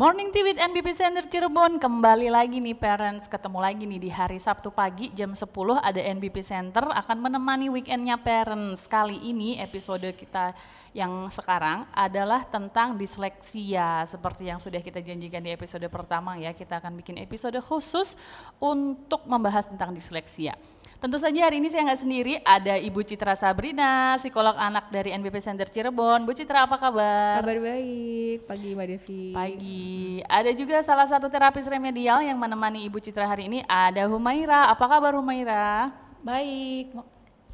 Morning 0.00 0.32
with 0.32 0.56
NBP 0.56 0.96
Center 0.96 1.20
Cirebon. 1.28 1.76
Kembali 1.76 2.32
lagi 2.32 2.56
nih 2.56 2.72
parents. 2.72 3.28
Ketemu 3.28 3.60
lagi 3.60 3.84
nih 3.84 4.00
di 4.00 4.08
hari 4.08 4.40
Sabtu 4.40 4.72
pagi 4.72 5.12
jam 5.12 5.36
10 5.36 5.44
ada 5.76 6.00
NBP 6.00 6.40
Center 6.40 6.88
akan 6.88 7.20
menemani 7.20 7.68
weekendnya 7.68 8.16
parents. 8.16 8.88
Kali 8.88 9.20
ini 9.20 9.60
episode 9.60 10.08
kita 10.16 10.56
yang 10.96 11.28
sekarang 11.28 11.84
adalah 11.92 12.48
tentang 12.48 12.96
disleksia. 12.96 14.08
Seperti 14.08 14.48
yang 14.48 14.56
sudah 14.56 14.80
kita 14.80 15.04
janjikan 15.04 15.44
di 15.44 15.52
episode 15.52 15.84
pertama 15.92 16.40
ya 16.40 16.56
kita 16.56 16.80
akan 16.80 16.96
bikin 16.96 17.20
episode 17.20 17.60
khusus 17.60 18.16
untuk 18.56 19.28
membahas 19.28 19.68
tentang 19.68 19.92
disleksia. 19.92 20.56
Tentu 21.00 21.16
saja 21.16 21.48
hari 21.48 21.64
ini 21.64 21.72
saya 21.72 21.88
nggak 21.88 22.02
sendiri, 22.04 22.34
ada 22.44 22.76
Ibu 22.76 23.00
Citra 23.00 23.32
Sabrina, 23.32 24.20
psikolog 24.20 24.52
anak 24.52 24.92
dari 24.92 25.16
NBP 25.16 25.40
Center 25.40 25.64
Cirebon. 25.64 26.28
Bu 26.28 26.36
Citra 26.36 26.68
apa 26.68 26.76
kabar? 26.76 27.40
Kabar 27.40 27.56
baik, 27.56 28.44
pagi 28.44 28.76
Mbak 28.76 28.86
Devi. 28.92 29.32
Pagi. 29.32 30.20
Ada 30.28 30.52
juga 30.52 30.84
salah 30.84 31.08
satu 31.08 31.32
terapis 31.32 31.64
remedial 31.64 32.20
yang 32.20 32.36
menemani 32.36 32.84
Ibu 32.84 33.00
Citra 33.00 33.24
hari 33.24 33.48
ini, 33.48 33.64
ada 33.64 34.04
Humaira. 34.12 34.68
Apa 34.68 34.84
kabar 34.84 35.16
Humaira? 35.16 35.88
Baik, 36.20 36.92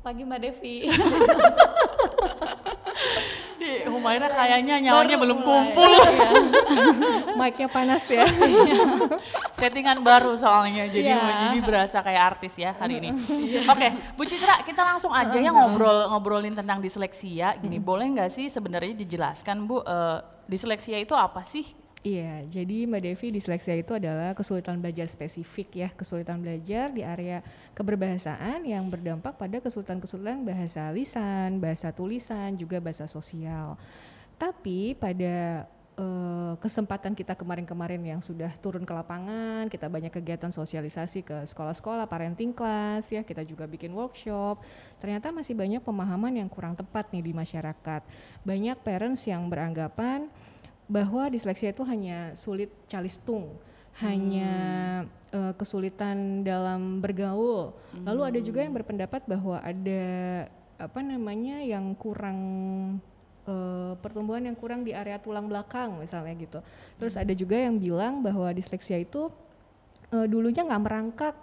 pagi 0.02 0.26
Mbak 0.26 0.40
Devi. 0.42 0.76
Humaira 4.06 4.30
kayaknya 4.30 4.74
nyawanya 4.80 4.95
Baru 5.12 5.23
belum 5.27 5.38
mulai. 5.38 5.48
kumpul. 5.51 5.91
Iya. 5.91 6.30
Mic-nya 7.38 7.66
panas 7.66 8.05
ya. 8.06 8.23
Settingan 9.59 9.98
baru 10.01 10.38
soalnya, 10.38 10.87
jadi 10.87 11.10
Iya. 11.10 11.19
jadi 11.51 11.59
berasa 11.60 11.98
kayak 12.01 12.23
artis 12.30 12.55
ya 12.55 12.70
hari 12.73 13.02
ini. 13.02 13.10
Oke, 13.73 13.88
Bu 14.15 14.23
Citra, 14.23 14.62
kita 14.62 14.82
langsung 14.84 15.10
aja 15.10 15.34
ya 15.34 15.51
ngobrol 15.51 16.06
ngobrolin 16.06 16.55
tentang 16.55 16.79
disleksia. 16.79 17.59
Gini, 17.59 17.77
boleh 17.77 18.06
nggak 18.09 18.30
sih 18.30 18.46
sebenarnya 18.46 18.95
dijelaskan 18.95 19.66
Bu, 19.66 19.82
eh, 19.82 20.18
disleksia 20.46 20.96
itu 20.96 21.13
apa 21.13 21.43
sih? 21.43 21.66
Iya, 22.07 22.46
jadi 22.46 22.87
Mbak 22.87 23.02
Devi 23.02 23.26
disleksia 23.35 23.74
itu 23.74 23.90
adalah 23.90 24.30
kesulitan 24.30 24.79
belajar 24.79 25.10
spesifik 25.10 25.68
ya, 25.74 25.88
kesulitan 25.90 26.38
belajar 26.38 26.95
di 26.95 27.02
area 27.02 27.43
keberbahasaan 27.74 28.63
yang 28.63 28.87
berdampak 28.87 29.35
pada 29.35 29.59
kesulitan-kesulitan 29.59 30.46
bahasa 30.46 30.87
lisan, 30.95 31.59
bahasa 31.59 31.90
tulisan, 31.90 32.54
juga 32.54 32.79
bahasa 32.79 33.10
sosial. 33.10 33.74
Tapi 34.38 34.95
pada 34.95 35.66
eh, 35.98 36.54
kesempatan 36.63 37.18
kita 37.18 37.35
kemarin-kemarin 37.35 37.98
yang 37.98 38.23
sudah 38.23 38.54
turun 38.63 38.87
ke 38.87 38.95
lapangan, 38.95 39.66
kita 39.66 39.91
banyak 39.91 40.15
kegiatan 40.15 40.54
sosialisasi 40.54 41.26
ke 41.26 41.43
sekolah-sekolah, 41.43 42.07
parenting 42.07 42.54
class 42.54 43.10
ya, 43.10 43.26
kita 43.26 43.43
juga 43.43 43.66
bikin 43.66 43.91
workshop. 43.91 44.63
Ternyata 45.02 45.35
masih 45.35 45.59
banyak 45.59 45.82
pemahaman 45.82 46.38
yang 46.38 46.46
kurang 46.46 46.79
tepat 46.79 47.10
nih 47.10 47.26
di 47.26 47.32
masyarakat. 47.35 48.07
Banyak 48.46 48.79
parents 48.87 49.26
yang 49.26 49.51
beranggapan 49.51 50.30
bahwa 50.87 51.26
disleksia 51.30 51.74
itu 51.74 51.82
hanya 51.82 52.34
sulit 52.38 52.70
calistung, 52.87 53.59
hanya 53.98 54.52
eh, 55.34 55.52
kesulitan 55.59 56.46
dalam 56.46 57.02
bergaul. 57.02 57.74
Lalu 58.06 58.20
ada 58.23 58.38
juga 58.42 58.62
yang 58.62 58.74
berpendapat 58.76 59.26
bahwa 59.26 59.59
ada 59.62 60.04
apa 60.76 61.01
namanya 61.01 61.64
yang 61.64 61.96
kurang 61.96 62.38
eh, 63.48 63.92
pertumbuhan 63.98 64.47
yang 64.47 64.56
kurang 64.59 64.84
di 64.87 64.92
area 64.92 65.19
tulang 65.19 65.48
belakang 65.50 65.98
misalnya 65.98 66.34
gitu. 66.38 66.59
Terus 67.00 67.14
ada 67.16 67.32
juga 67.34 67.56
yang 67.56 67.81
bilang 67.81 68.22
bahwa 68.22 68.53
disleksia 68.53 69.00
itu 69.00 69.32
eh, 70.14 70.26
dulunya 70.28 70.62
nggak 70.62 70.82
merangkak 70.82 71.34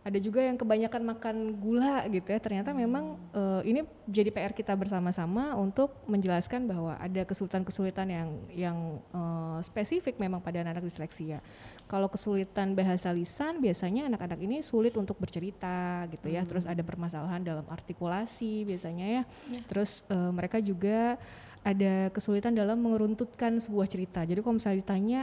ada 0.00 0.16
juga 0.16 0.40
yang 0.40 0.56
kebanyakan 0.56 1.02
makan 1.12 1.36
gula 1.60 2.08
gitu 2.08 2.32
ya. 2.32 2.40
Ternyata 2.40 2.72
memang 2.72 3.20
eh, 3.36 3.62
ini 3.68 3.80
jadi 4.08 4.32
PR 4.32 4.56
kita 4.56 4.72
bersama-sama 4.72 5.52
untuk 5.60 5.92
menjelaskan 6.08 6.64
bahwa 6.64 6.96
ada 6.96 7.20
kesulitan-kesulitan 7.28 8.08
yang 8.08 8.28
yang 8.48 8.78
eh, 9.12 9.58
spesifik 9.60 10.16
memang 10.16 10.40
pada 10.40 10.64
anak-anak 10.64 10.88
disleksia. 10.88 11.44
Kalau 11.84 12.08
kesulitan 12.08 12.72
bahasa 12.72 13.12
lisan 13.12 13.60
biasanya 13.60 14.08
anak-anak 14.08 14.40
ini 14.40 14.64
sulit 14.64 14.96
untuk 14.96 15.20
bercerita 15.20 16.08
gitu 16.08 16.32
ya. 16.32 16.48
Terus 16.48 16.64
ada 16.64 16.80
permasalahan 16.80 17.44
dalam 17.44 17.68
artikulasi 17.68 18.64
biasanya 18.64 19.06
ya. 19.20 19.22
Terus 19.68 20.08
eh, 20.08 20.32
mereka 20.32 20.64
juga 20.64 21.20
ada 21.60 22.08
kesulitan 22.08 22.56
dalam 22.56 22.80
mengeruntutkan 22.80 23.60
sebuah 23.60 23.84
cerita. 23.84 24.24
Jadi 24.24 24.40
kalau 24.40 24.56
misalnya 24.56 24.80
ditanya, 24.80 25.20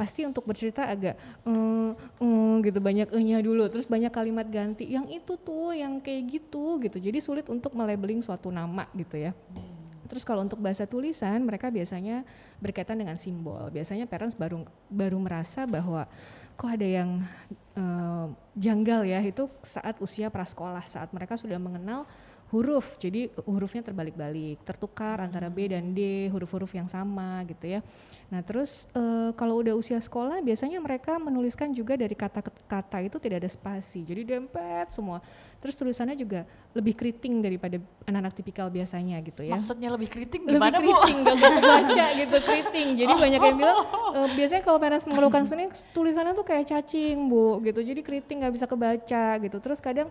pasti 0.00 0.24
untuk 0.24 0.48
bercerita 0.48 0.88
agak 0.88 1.20
eh 1.44 1.92
eh, 1.92 2.54
gitu 2.64 2.80
banyak 2.80 3.12
ehnya 3.12 3.44
dulu, 3.44 3.68
terus 3.68 3.84
banyak 3.84 4.08
kalimat 4.08 4.48
ganti. 4.48 4.88
Yang 4.88 5.20
itu 5.20 5.32
tuh, 5.36 5.76
yang 5.76 6.00
kayak 6.00 6.40
gitu 6.40 6.80
gitu. 6.80 6.96
Jadi 6.96 7.20
sulit 7.20 7.44
untuk 7.52 7.76
melabeling 7.76 8.24
suatu 8.24 8.48
nama 8.48 8.88
gitu 8.96 9.20
ya. 9.20 9.36
Terus 10.08 10.24
kalau 10.24 10.42
untuk 10.42 10.58
bahasa 10.58 10.88
tulisan, 10.88 11.38
mereka 11.44 11.68
biasanya 11.68 12.24
berkaitan 12.58 12.96
dengan 12.96 13.20
simbol. 13.20 13.68
Biasanya 13.68 14.08
parents 14.08 14.34
baru 14.34 14.64
baru 14.88 15.20
merasa 15.20 15.68
bahwa 15.68 16.08
kok 16.56 16.66
ada 16.66 16.88
yang 16.88 17.20
eh, 17.76 18.26
janggal 18.56 19.04
ya 19.04 19.20
itu 19.20 19.52
saat 19.60 20.00
usia 20.00 20.32
prasekolah, 20.32 20.82
saat 20.88 21.12
mereka 21.12 21.36
sudah 21.36 21.60
mengenal 21.60 22.08
huruf. 22.50 22.98
Jadi 22.98 23.30
hurufnya 23.46 23.82
terbalik-balik, 23.86 24.62
tertukar 24.66 25.22
antara 25.22 25.46
B 25.46 25.70
dan 25.70 25.94
D, 25.94 26.26
huruf-huruf 26.34 26.70
yang 26.74 26.90
sama 26.90 27.46
gitu 27.46 27.78
ya. 27.78 27.80
Nah, 28.30 28.42
terus 28.42 28.90
eh, 28.94 29.30
kalau 29.34 29.62
udah 29.62 29.74
usia 29.74 29.98
sekolah 29.98 30.42
biasanya 30.42 30.78
mereka 30.82 31.18
menuliskan 31.18 31.70
juga 31.70 31.94
dari 31.94 32.14
kata 32.14 32.42
ke 32.42 32.50
kata 32.66 32.98
itu 33.06 33.16
tidak 33.22 33.46
ada 33.46 33.50
spasi. 33.50 34.02
Jadi 34.02 34.22
dempet 34.26 34.90
semua. 34.90 35.22
Terus 35.60 35.76
tulisannya 35.76 36.16
juga 36.16 36.48
lebih 36.72 36.96
keriting 36.96 37.44
daripada 37.44 37.76
anak-anak 38.08 38.32
tipikal 38.32 38.72
biasanya 38.72 39.20
gitu 39.20 39.44
ya 39.44 39.58
Maksudnya 39.58 39.92
lebih 39.92 40.08
lebih 40.08 40.40
gimana 40.46 40.78
Bu? 40.80 40.88
keriting 40.88 41.16
gak 41.20 41.36
bisa 41.36 41.56
baca 41.60 42.06
gitu 42.24 42.36
keriting 42.48 42.88
jadi 42.96 43.12
banyak 43.12 43.40
yang 43.44 43.58
bilang 43.60 43.78
"Eh, 44.16 44.28
biasanya 44.40 44.62
kalau 44.64 44.78
parents 44.80 45.04
mengeluhkan 45.04 45.44
seni 45.44 45.68
tulisannya 45.92 46.32
tuh 46.32 46.46
kayak 46.48 46.64
cacing 46.64 47.28
bu 47.28 47.60
gitu 47.60 47.82
jadi 47.84 48.00
keriting 48.00 48.40
nggak 48.40 48.54
bisa 48.56 48.64
kebaca 48.64 49.24
gitu 49.42 49.56
terus 49.60 49.82
kadang 49.84 50.08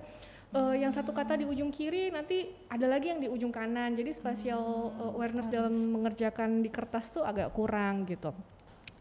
eh, 0.53 0.75
yang 0.81 0.91
satu 0.93 1.11
kata 1.13 1.39
di 1.41 1.45
ujung 1.45 1.69
kiri 1.69 2.09
nanti 2.13 2.49
ada 2.69 2.85
lagi 2.89 3.11
yang 3.13 3.21
di 3.21 3.27
ujung 3.29 3.53
kanan 3.53 3.93
jadi 3.93 4.09
spatial 4.13 4.93
eh, 4.97 5.11
awareness 5.15 5.47
dalam 5.49 5.73
mengerjakan 5.73 6.61
di 6.61 6.69
kertas 6.69 7.13
tuh 7.13 7.25
agak 7.25 7.53
kurang 7.53 8.05
gitu 8.09 8.33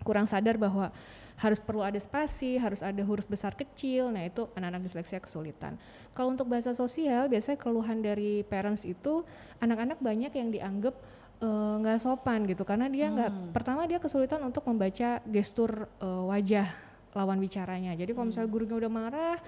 kurang 0.03 0.25
sadar 0.25 0.57
bahwa 0.57 0.89
harus 1.39 1.63
perlu 1.63 1.87
ada 1.87 1.97
spasi, 2.03 2.59
harus 2.59 2.83
ada 2.83 2.99
huruf 3.07 3.25
besar 3.31 3.55
kecil. 3.55 4.11
Nah, 4.11 4.27
itu 4.27 4.51
anak-anak 4.59 4.83
disleksia 4.83 5.23
kesulitan. 5.23 5.79
Kalau 6.11 6.35
untuk 6.35 6.51
bahasa 6.51 6.75
sosial, 6.75 7.31
biasanya 7.31 7.59
keluhan 7.63 8.03
dari 8.03 8.43
parents 8.43 8.83
itu 8.83 9.23
anak-anak 9.63 10.03
banyak 10.03 10.35
yang 10.35 10.51
dianggap 10.51 10.99
eh, 11.39 11.75
nggak 11.79 11.99
sopan 12.03 12.43
gitu 12.51 12.67
karena 12.67 12.91
dia 12.91 13.07
nggak 13.07 13.55
pertama 13.55 13.87
dia 13.87 14.03
kesulitan 14.03 14.43
untuk 14.43 14.67
membaca 14.67 15.23
gestur 15.31 15.87
eh, 16.03 16.23
wajah 16.27 16.67
lawan 17.15 17.39
bicaranya. 17.39 17.95
Jadi 17.95 18.11
kalau 18.19 18.35
misalnya 18.35 18.51
gurunya 18.51 18.75
udah 18.75 18.91
marah 18.91 19.39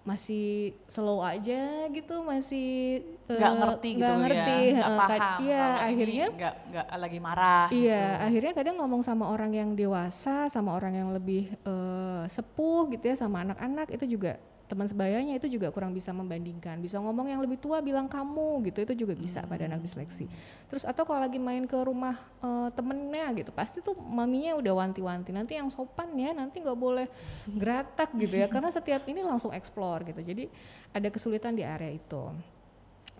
masih 0.00 0.72
slow 0.88 1.20
aja 1.20 1.86
gitu, 1.92 2.24
masih 2.24 3.04
Nggak 3.28 3.52
ngerti 3.60 3.88
gitu 3.94 4.00
nggak 4.00 4.10
ya, 4.10 4.22
ngerti, 4.24 4.58
nggak 4.74 4.88
eh, 4.90 4.96
kad- 4.96 5.10
paham. 5.12 5.38
Iya, 5.44 5.60
ini 5.60 5.80
akhirnya 5.86 6.26
nggak 6.34 6.54
nggak 6.72 6.86
lagi 6.98 7.18
marah. 7.20 7.66
Iya, 7.70 8.00
gitu. 8.00 8.24
akhirnya 8.26 8.52
kadang 8.56 8.76
ngomong 8.80 9.02
sama 9.04 9.24
orang 9.28 9.52
yang 9.54 9.70
dewasa, 9.76 10.48
sama 10.48 10.70
orang 10.74 10.92
yang 10.96 11.08
lebih 11.12 11.52
eh, 11.52 12.22
sepuh 12.26 12.88
gitu 12.90 13.04
ya, 13.12 13.16
sama 13.20 13.44
anak-anak 13.44 13.92
itu 13.92 14.16
juga 14.18 14.40
teman 14.70 14.86
sebayanya 14.86 15.34
itu 15.34 15.50
juga 15.50 15.74
kurang 15.74 15.90
bisa 15.90 16.14
membandingkan. 16.14 16.78
Bisa 16.78 17.02
ngomong 17.02 17.26
yang 17.26 17.42
lebih 17.42 17.58
tua 17.58 17.82
bilang 17.82 18.06
kamu 18.06 18.62
gitu, 18.70 18.86
itu 18.86 18.94
juga 19.02 19.18
bisa 19.18 19.42
pada 19.42 19.66
anak 19.66 19.82
disleksi. 19.82 20.30
Terus 20.70 20.86
atau 20.86 21.02
kalau 21.02 21.26
lagi 21.26 21.42
main 21.42 21.66
ke 21.66 21.74
rumah 21.74 22.14
eh, 22.38 22.70
temennya 22.70 23.26
gitu, 23.34 23.50
pasti 23.50 23.82
tuh 23.82 23.98
maminya 23.98 24.54
udah 24.54 24.72
wanti-wanti. 24.86 25.34
Nanti 25.34 25.58
yang 25.58 25.66
sopan 25.66 26.14
ya, 26.14 26.30
nanti 26.30 26.62
nggak 26.62 26.78
boleh 26.78 27.10
geratak 27.50 28.14
gitu 28.14 28.38
ya, 28.38 28.46
karena 28.46 28.70
setiap 28.70 29.02
ini 29.10 29.26
langsung 29.26 29.50
explore 29.50 30.06
gitu. 30.06 30.22
Jadi 30.22 30.46
ada 30.94 31.08
kesulitan 31.10 31.58
di 31.58 31.66
area 31.66 31.90
itu, 31.90 32.30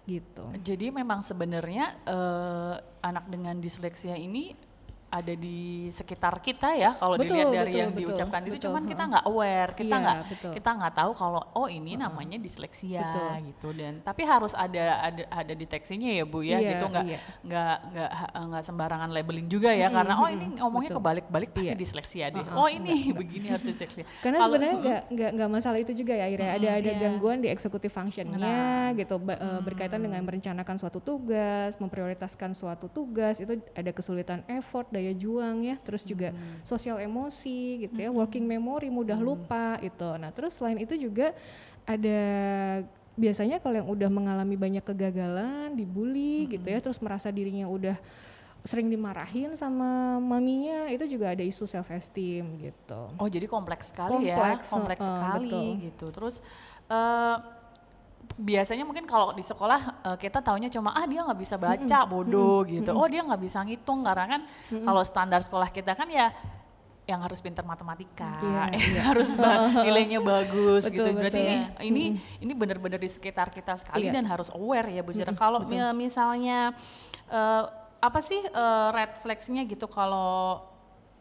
gitu. 0.06 0.46
Jadi 0.62 0.94
memang 0.94 1.26
sebenarnya 1.26 1.98
eh, 2.06 2.74
anak 3.02 3.26
dengan 3.26 3.58
disleksia 3.58 4.14
ini 4.14 4.69
ada 5.10 5.34
di 5.34 5.58
sekitar 5.90 6.38
kita 6.38 6.70
ya 6.72 6.94
kalau 6.94 7.18
dilihat 7.18 7.50
dari 7.50 7.74
betul, 7.74 7.80
yang 7.82 7.90
betul, 7.90 8.02
diucapkan 8.14 8.40
itu 8.40 8.54
betul, 8.54 8.64
cuman 8.70 8.82
kita 8.86 8.96
heeh. 8.96 9.10
nggak 9.10 9.24
aware 9.26 9.70
kita 9.74 9.90
Iya, 9.90 10.02
nggak 10.06 10.18
betul. 10.30 10.52
kita 10.54 10.70
nggak 10.70 10.94
tahu 10.94 11.12
kalau 11.12 11.42
oh 11.52 11.66
ini 11.66 11.92
namanya 11.94 12.38
disleksia 12.38 13.02
Betul. 13.02 13.30
gitu 13.50 13.68
dan 13.74 13.92
tapi 14.00 14.22
harus 14.22 14.54
ada 14.54 14.84
ada 15.02 15.22
ada 15.26 15.52
deteksinya 15.52 16.08
ya 16.08 16.22
bu 16.22 16.40
ya 16.40 16.58
Iya, 16.58 16.70
gitu 16.72 16.84
nggak 16.86 17.04
iya. 17.04 17.18
nggak 17.42 17.74
nggak 17.90 18.10
nggak 18.38 18.62
sembarangan 18.62 19.10
labeling 19.10 19.46
juga 19.46 19.74
ya 19.74 19.90
karena 19.90 20.14
oh 20.14 20.28
ini 20.28 20.46
ngomongnya 20.56 20.90
betul. 20.90 21.00
kebalik-balik 21.02 21.50
pasti 21.50 21.66
Iya. 21.66 21.74
disleksia 21.74 22.26
deh 22.30 22.40
Heeh, 22.40 22.54
oh 22.54 22.68
ini 22.70 22.94
begini 23.10 23.46
harus 23.50 23.66
disleksia 23.66 24.06
Karena 24.22 24.38
Kalau- 24.38 24.54
sebenarnya 24.54 24.76
nggak 24.78 25.02
nggak 25.10 25.30
nggak 25.34 25.50
masalah 25.50 25.78
itu 25.78 25.92
juga 25.92 26.14
ya 26.14 26.26
Ira. 26.26 26.54
Ada 26.54 26.68
ada 26.78 26.90
iya. 26.90 27.00
gangguan 27.00 27.42
di 27.42 27.48
executive 27.50 27.90
functionnya 27.90 28.38
Nah. 28.38 28.88
gitu 28.94 29.18
eh, 29.18 29.60
berkaitan 29.60 29.98
dengan 29.98 30.22
merencanakan 30.22 30.76
suatu 30.78 31.02
tugas, 31.02 31.74
memprioritaskan 31.76 32.54
suatu 32.54 32.86
tugas 32.86 33.38
itu 33.38 33.58
ada 33.74 33.90
kesulitan 33.90 34.46
effort, 34.46 34.86
daya 35.00 35.16
juang 35.16 35.64
ya. 35.64 35.80
Terus 35.80 36.04
juga 36.04 36.36
sosial 36.60 37.00
emosi 37.00 37.88
gitu 37.88 37.96
ya, 37.96 38.12
working 38.12 38.44
memory 38.44 38.92
mudah 38.92 39.16
lupa 39.16 39.80
itu. 39.80 40.08
Nah 40.20 40.28
terus 40.28 40.60
selain 40.60 40.76
itu 40.76 40.92
juga 41.00 41.32
ada 41.88 42.20
biasanya 43.16 43.58
kalau 43.64 43.80
yang 43.80 43.88
udah 43.88 44.08
mengalami 44.12 44.56
banyak 44.60 44.84
kegagalan, 44.84 45.72
dibully 45.72 46.44
gitu 46.52 46.68
ya, 46.68 46.78
terus 46.84 47.00
merasa 47.00 47.32
dirinya 47.32 47.64
udah 47.64 47.96
sering 48.60 48.92
dimarahin 48.92 49.56
sama 49.56 50.20
maminya 50.20 50.84
itu 50.92 51.08
juga 51.16 51.32
ada 51.32 51.40
isu 51.40 51.64
self 51.64 51.88
esteem 51.88 52.60
gitu. 52.60 53.08
Oh 53.16 53.24
jadi 53.24 53.48
kompleks 53.48 53.88
sekali 53.88 54.28
Kompleks, 54.28 54.68
ya, 54.68 54.72
kompleks 54.72 55.00
uh, 55.00 55.08
sekali 55.08 55.48
betul. 55.48 55.84
gitu. 55.88 56.06
Terus 56.12 56.36
eh, 56.92 57.36
biasanya 58.36 58.84
mungkin 58.84 59.04
kalau 59.04 59.32
di 59.32 59.42
sekolah 59.42 59.80
eh, 60.06 60.16
kita 60.16 60.40
taunya 60.40 60.68
cuma 60.68 60.92
ah 60.92 61.04
dia 61.04 61.20
nggak 61.20 61.38
bisa 61.38 61.56
baca 61.56 61.98
bodoh 62.04 62.64
gitu. 62.64 62.92
Oh 62.92 63.04
dia 63.04 63.20
nggak 63.20 63.40
bisa 63.40 63.60
ngitung 63.60 64.00
karena 64.00 64.26
kan 64.28 64.40
kalau 64.80 65.02
standar 65.02 65.40
sekolah 65.40 65.68
kita 65.68 65.92
kan 65.92 66.08
ya 66.08 66.32
yang 67.04 67.26
harus 67.26 67.42
pintar 67.42 67.66
matematika, 67.66 68.38
Iya, 68.38 68.64
yang 68.94 69.06
harus 69.10 69.34
ba- 69.34 69.82
nilainya 69.82 70.22
bagus 70.22 70.86
gitu. 70.86 71.02
Betul, 71.02 71.18
Berarti 71.18 71.42
betul. 71.42 71.82
ini 71.82 72.02
ini 72.14 72.22
ini 72.38 72.52
benar-benar 72.54 72.96
di 72.96 73.10
sekitar 73.10 73.50
kita 73.50 73.74
sekali 73.74 74.06
Iya. 74.06 74.14
dan 74.14 74.30
harus 74.30 74.46
aware 74.54 74.88
ya 74.88 75.02
Bu 75.02 75.10
Zira. 75.10 75.34
Kalau 75.34 75.66
mi- 75.66 75.80
misalnya 75.98 76.70
eh, 77.26 77.64
apa 77.98 78.20
sih 78.22 78.40
eh, 78.40 78.88
red 78.94 79.18
flags-nya 79.20 79.66
gitu 79.66 79.84
kalau 79.84 80.62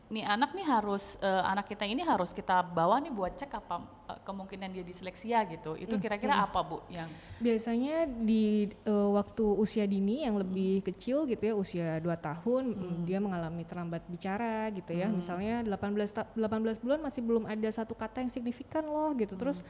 nih 0.07 0.23
anak 0.23 0.53
nih 0.53 0.63
harus 0.63 1.17
eh, 1.19 1.43
anak 1.43 1.65
kita 1.65 1.83
ini 1.83 2.01
harus 2.01 2.31
kita 2.31 2.61
bawa 2.61 3.01
nih 3.01 3.09
buat 3.09 3.33
cek 3.33 3.49
apa 3.51 3.81
kemungkinan 4.25 4.69
dia 4.73 4.85
disleksia 4.85 5.45
gitu. 5.45 5.77
Itu 5.77 6.01
kira-kira 6.01 6.45
apa 6.45 6.59
Bu 6.65 6.81
yang 6.89 7.09
Biasanya 7.39 8.09
di 8.09 8.67
eh, 8.71 9.09
waktu 9.15 9.45
usia 9.55 9.85
dini 9.85 10.25
yang 10.25 10.39
lebih 10.41 10.81
kecil 10.83 11.29
gitu 11.29 11.43
ya, 11.49 11.53
usia 11.55 11.87
2 12.01 12.09
tahun 12.19 12.63
mm, 12.75 12.97
dia 13.05 13.19
mengalami 13.21 13.63
terlambat 13.63 14.03
bicara 14.09 14.69
gitu 14.73 14.91
ya. 14.95 15.07
Misalnya 15.07 15.61
18 15.63 16.09
ta- 16.11 16.29
18 16.33 16.83
bulan 16.83 16.99
masih 16.99 17.21
belum 17.23 17.43
ada 17.47 17.69
satu 17.69 17.93
kata 17.93 18.25
yang 18.25 18.31
signifikan 18.33 18.83
loh 18.87 19.13
gitu. 19.15 19.37
Terus 19.37 19.61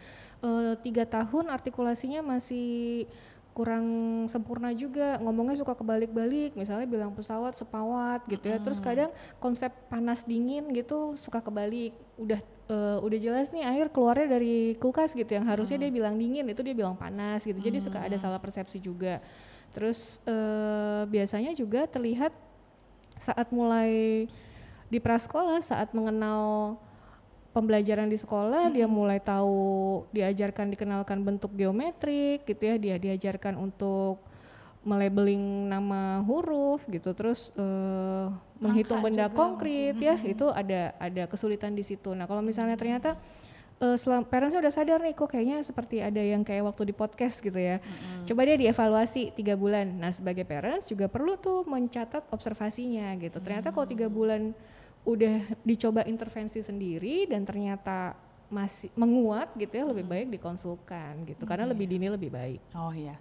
eh, 0.41 0.73
tiga 0.81 1.03
tahun 1.03 1.51
artikulasinya 1.51 2.23
masih 2.23 3.05
kurang 3.59 3.87
sempurna 4.31 4.71
juga. 4.71 5.19
Ngomongnya 5.19 5.59
suka 5.59 5.75
kebalik-balik 5.75 6.55
misalnya 6.55 6.87
bilang 6.87 7.11
pesawat 7.11 7.59
sepawat 7.59 8.23
gitu 8.31 8.47
ya. 8.47 8.55
Terus 8.63 8.79
kadang 8.79 9.11
konsep 9.43 9.67
panas 9.91 10.23
dingin 10.23 10.71
gitu 10.71 11.19
suka 11.19 11.43
kebalik. 11.43 11.91
Udah 12.15 12.39
eh, 12.71 12.97
udah 13.03 13.19
jelas 13.19 13.51
nih 13.51 13.67
air 13.67 13.91
keluarnya 13.91 14.39
dari 14.39 14.79
kulkas 14.79 15.11
gitu. 15.11 15.27
Yang 15.35 15.51
harusnya 15.51 15.77
dia 15.83 15.91
bilang 15.91 16.15
dingin 16.15 16.47
itu 16.47 16.63
dia 16.63 16.71
bilang 16.71 16.95
panas 16.95 17.43
gitu. 17.43 17.59
Jadi 17.59 17.83
suka 17.83 17.99
ada 17.99 18.15
salah 18.15 18.39
persepsi 18.39 18.79
juga. 18.79 19.19
Terus 19.75 20.23
eh, 20.23 21.03
biasanya 21.11 21.51
juga 21.51 21.83
terlihat 21.83 22.31
saat 23.19 23.51
mulai 23.51 24.23
di 24.87 24.97
prasekolah 25.03 25.59
saat 25.59 25.91
mengenal 25.91 26.79
pembelajaran 27.49 28.07
di 28.07 28.17
sekolah 28.17 28.69
dia 28.69 28.85
mulai 28.85 29.17
tahu 29.17 30.05
diajarkan 30.13 30.69
dikenalkan 30.73 31.25
bentuk 31.25 31.51
geometrik 31.57 32.45
gitu 32.45 32.61
ya 32.61 32.75
dia 32.77 32.95
diajarkan 33.01 33.57
untuk 33.57 34.21
melabeling 34.85 35.67
nama 35.67 36.23
huruf 36.23 36.87
gitu 36.87 37.11
terus 37.11 37.51
eh, 37.59 38.25
menghitung 38.63 39.03
benda 39.03 39.27
juga 39.27 39.35
konkret 39.35 39.95
ya 39.99 40.15
itu 40.23 40.47
ada 40.47 40.95
ada 40.95 41.23
kesulitan 41.27 41.75
di 41.75 41.83
situ 41.83 42.15
nah 42.15 42.29
kalau 42.29 42.39
misalnya 42.39 42.79
ternyata 42.79 43.19
eh 43.79 43.95
selam, 43.95 44.27
parentsnya 44.27 44.59
udah 44.59 44.73
sadar 44.75 44.99
nih 44.99 45.15
kok 45.15 45.31
kayaknya 45.31 45.63
seperti 45.63 46.03
ada 46.03 46.19
yang 46.19 46.43
kayak 46.43 46.67
waktu 46.67 46.91
di 46.91 46.93
podcast 46.93 47.39
gitu 47.39 47.55
ya. 47.55 47.79
Coba 48.27 48.43
dia 48.43 48.59
dievaluasi 48.59 49.31
tiga 49.31 49.55
bulan. 49.55 49.87
Nah 49.95 50.11
sebagai 50.11 50.43
parents 50.43 50.83
juga 50.83 51.07
perlu 51.07 51.39
tuh 51.39 51.63
mencatat 51.63 52.27
observasinya 52.27 53.15
gitu. 53.23 53.39
Ternyata 53.39 53.71
kalau 53.71 53.87
tiga 53.87 54.11
bulan 54.11 54.51
udah 55.07 55.55
dicoba 55.63 56.03
intervensi 56.03 56.59
sendiri 56.59 57.25
dan 57.29 57.47
ternyata 57.47 58.28
masih 58.49 58.89
menguat 58.93 59.53
gitu 59.53 59.69
ya 59.71 59.85
lebih 59.85 60.03
baik 60.03 60.27
dikonsulkan 60.31 61.21
gitu 61.23 61.45
karena 61.45 61.69
lebih 61.69 61.85
dini 61.85 62.09
lebih 62.09 62.29
baik. 62.29 62.59
Oh 62.73 62.89
iya. 62.89 63.13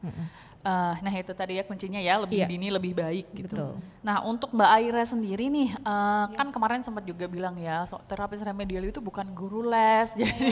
Eh, 0.58 0.94
nah 0.98 1.12
itu 1.12 1.30
tadi 1.32 1.54
ya 1.54 1.62
kuncinya 1.62 1.96
ya 1.96 2.18
lebih 2.18 2.42
Iya. 2.42 2.48
dini 2.48 2.68
lebih 2.68 2.92
baik 2.92 3.26
gitu. 3.30 3.52
Betul. 3.54 3.72
Nah 4.02 4.24
untuk 4.24 4.50
Mbak 4.50 4.70
Aira 4.74 5.04
sendiri 5.04 5.46
nih 5.46 5.70
eh, 5.70 6.24
kan 6.32 6.48
kemarin 6.48 6.80
sempat 6.80 7.04
juga 7.04 7.28
bilang 7.28 7.54
ya 7.56 7.84
so, 7.84 8.00
terapis 8.04 8.40
remedial 8.40 8.82
itu 8.82 8.98
bukan 8.98 9.28
guru 9.30 9.62
les 9.62 10.10
jadi 10.18 10.48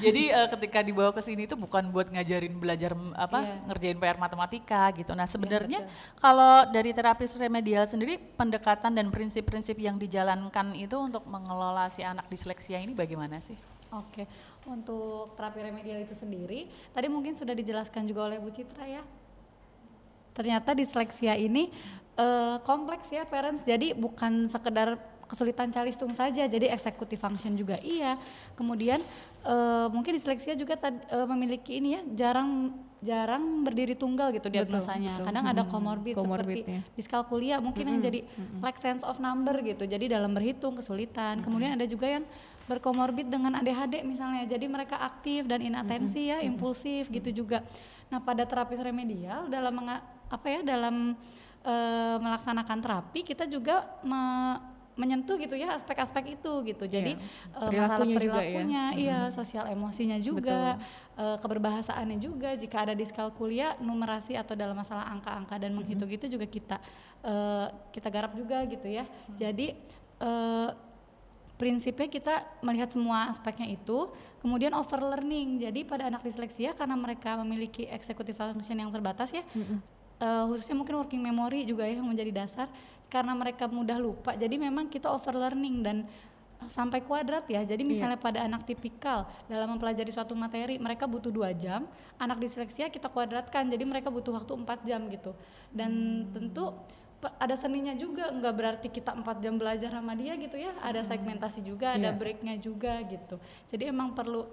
jadi 0.00 0.22
eh, 0.32 0.48
ketika 0.48 0.78
dibawa 0.80 1.10
ke 1.10 1.20
sini 1.20 1.44
itu 1.44 1.54
bukan 1.54 1.90
buat 1.90 2.08
ngajarin 2.08 2.54
belajar 2.54 2.94
apa 3.14 3.38
Iya. 3.44 3.54
ngerjain 3.66 3.98
PR 3.98 4.16
matematika 4.16 4.82
gitu. 4.94 5.12
Nah 5.12 5.26
sebenarnya 5.26 5.84
kalau 6.16 6.70
dari 6.70 6.90
terapis 6.90 7.34
remedial 7.34 7.84
sendiri 7.84 8.16
pendekatan 8.34 8.94
dan 8.94 9.10
prinsip-prinsip 9.10 9.76
yang 9.76 9.98
dijalankan 9.98 10.72
itu 10.72 10.96
untuk 10.96 11.26
mengelola 11.26 11.90
si 11.90 12.00
anak 12.00 12.26
disleksia 12.26 12.78
ini 12.78 12.94
bagaimana 12.94 13.38
sih? 13.38 13.58
Oke, 13.88 14.28
untuk 14.68 15.32
terapi 15.32 15.64
remedial 15.64 16.04
itu 16.04 16.12
sendiri, 16.12 16.68
tadi 16.92 17.08
mungkin 17.08 17.32
sudah 17.32 17.56
dijelaskan 17.56 18.04
juga 18.04 18.28
oleh 18.28 18.36
Bu 18.36 18.52
Citra 18.52 18.84
ya. 18.84 19.00
Ternyata 20.36 20.76
disleksia 20.76 21.32
ini 21.40 21.72
eh, 22.20 22.56
kompleks 22.68 23.08
ya 23.08 23.24
parents, 23.24 23.64
jadi 23.64 23.96
bukan 23.96 24.52
sekedar 24.52 25.00
kesulitan 25.28 25.68
calistung 25.68 26.12
saja, 26.16 26.48
jadi 26.48 26.72
executive 26.72 27.20
function 27.20 27.52
juga 27.56 27.76
iya. 27.84 28.16
Kemudian 28.56 29.00
eh, 29.40 29.86
mungkin 29.88 30.12
disleksia 30.12 30.52
juga 30.52 30.74
tad- 30.74 31.04
eh, 31.04 31.26
memiliki 31.26 31.76
ini 31.76 31.88
ya 31.92 32.00
jarang 32.16 32.50
jarang 32.98 33.62
berdiri 33.62 33.94
tunggal 33.94 34.34
gitu 34.34 34.50
diagnosanya. 34.50 35.22
betul. 35.22 35.26
Kadang 35.30 35.44
ada 35.46 35.62
comorbid 35.64 36.14
seperti 36.18 36.60
diskalkulia 36.96 37.56
mungkin 37.60 37.84
yang 37.86 38.00
jadi 38.02 38.20
lack 38.58 38.76
sense 38.76 39.02
of 39.02 39.16
number 39.18 39.54
gitu. 39.62 39.84
Jadi 39.84 40.10
dalam 40.10 40.34
berhitung 40.34 40.74
kesulitan. 40.74 41.38
Kemudian 41.40 41.78
ada 41.78 41.86
juga 41.86 42.10
yang 42.10 42.26
berkomorbid 42.66 43.26
dengan 43.26 43.54
ADHD 43.54 44.02
misalnya. 44.02 44.42
Jadi 44.44 44.66
mereka 44.66 44.98
aktif 44.98 45.46
dan 45.46 45.62
inatensi 45.62 46.26
ya, 46.26 46.42
impulsif 46.44 47.06
gitu 47.08 47.30
juga. 47.32 47.62
Nah, 48.08 48.18
pada 48.18 48.42
terapis 48.42 48.78
remedial 48.78 49.46
dalam 49.46 49.78
apa 50.28 50.46
ya 50.48 50.60
dalam 50.66 51.14
eh, 51.60 52.16
melaksanakan 52.18 52.78
terapi 52.80 53.20
kita 53.22 53.44
juga 53.44 53.86
me- 54.02 54.77
menyentuh 54.98 55.38
gitu 55.38 55.54
ya 55.54 55.78
aspek-aspek 55.78 56.34
itu 56.34 56.52
gitu. 56.66 56.84
Jadi 56.90 57.14
eh, 57.54 57.70
masalah 57.70 58.02
Perilakunya 58.02 58.18
juga 58.18 58.18
ya. 58.18 58.42
perilakunya, 58.42 58.84
iya, 58.98 59.20
sosial 59.30 59.64
emosinya 59.70 60.18
juga, 60.18 60.74
eh, 61.14 61.36
keberbahasaannya 61.38 62.18
juga. 62.18 62.58
Jika 62.58 62.90
ada 62.90 62.94
diskalkulia, 62.98 63.78
numerasi 63.78 64.34
atau 64.34 64.58
dalam 64.58 64.74
masalah 64.74 65.06
angka-angka 65.06 65.54
dan 65.62 65.70
menghitung 65.78 66.10
itu 66.10 66.26
juga 66.26 66.44
kita 66.50 66.76
eh, 67.22 67.66
kita 67.94 68.08
garap 68.10 68.34
juga 68.34 68.66
gitu 68.66 68.90
ya. 68.90 69.06
Jadi 69.38 69.78
eh, 70.18 70.70
prinsipnya 71.58 72.06
kita 72.06 72.34
melihat 72.62 72.90
semua 72.90 73.30
aspeknya 73.30 73.66
itu, 73.66 74.10
kemudian 74.38 74.70
overlearning. 74.78 75.58
Jadi 75.58 75.82
pada 75.82 76.06
anak 76.06 76.22
disleksia 76.22 76.70
karena 76.74 76.94
mereka 76.94 77.34
memiliki 77.42 77.86
executive 77.90 78.38
function 78.38 78.78
yang 78.78 78.90
terbatas 78.94 79.34
ya, 79.34 79.42
eh, 80.18 80.44
khususnya 80.46 80.74
mungkin 80.74 80.94
working 80.96 81.22
memory 81.22 81.62
juga 81.62 81.82
ya 81.82 81.96
yang 81.96 82.06
menjadi 82.06 82.44
dasar, 82.44 82.66
karena 83.06 83.32
mereka 83.32 83.64
mudah 83.66 83.96
lupa. 83.96 84.34
Jadi 84.34 84.54
memang 84.56 84.86
kita 84.86 85.08
overlearning 85.08 85.76
dan 85.80 85.96
eh, 86.58 86.68
sampai 86.68 87.00
kuadrat 87.00 87.46
ya. 87.46 87.62
Jadi 87.62 87.82
misalnya 87.82 88.18
pada 88.18 88.42
anak 88.42 88.62
tipikal 88.64 89.24
dalam 89.46 89.72
mempelajari 89.72 90.10
suatu 90.10 90.34
materi 90.34 90.76
mereka 90.76 91.06
butuh 91.06 91.30
dua 91.30 91.54
jam, 91.54 91.86
anak 92.16 92.38
disleksia 92.38 92.86
kita 92.86 93.08
kuadratkan. 93.08 93.66
Jadi 93.66 93.82
mereka 93.82 94.10
butuh 94.10 94.34
waktu 94.34 94.52
4 94.52 94.82
jam 94.84 95.06
gitu. 95.08 95.32
Dan 95.70 95.90
tentu 96.30 96.74
pe- 97.18 97.34
ada 97.34 97.54
seninya 97.54 97.94
juga 97.94 98.30
nggak 98.30 98.54
berarti 98.54 98.88
kita 98.88 99.10
empat 99.10 99.42
jam 99.42 99.58
belajar 99.58 99.90
sama 99.90 100.14
dia 100.14 100.38
gitu 100.38 100.54
ya 100.54 100.70
ada 100.78 101.02
segmentasi 101.02 101.66
juga 101.66 101.98
ada 101.98 102.14
Iya. 102.14 102.14
breaknya 102.14 102.54
juga 102.62 102.94
gitu 103.02 103.42
jadi 103.66 103.90
emang 103.90 104.14
perlu 104.14 104.46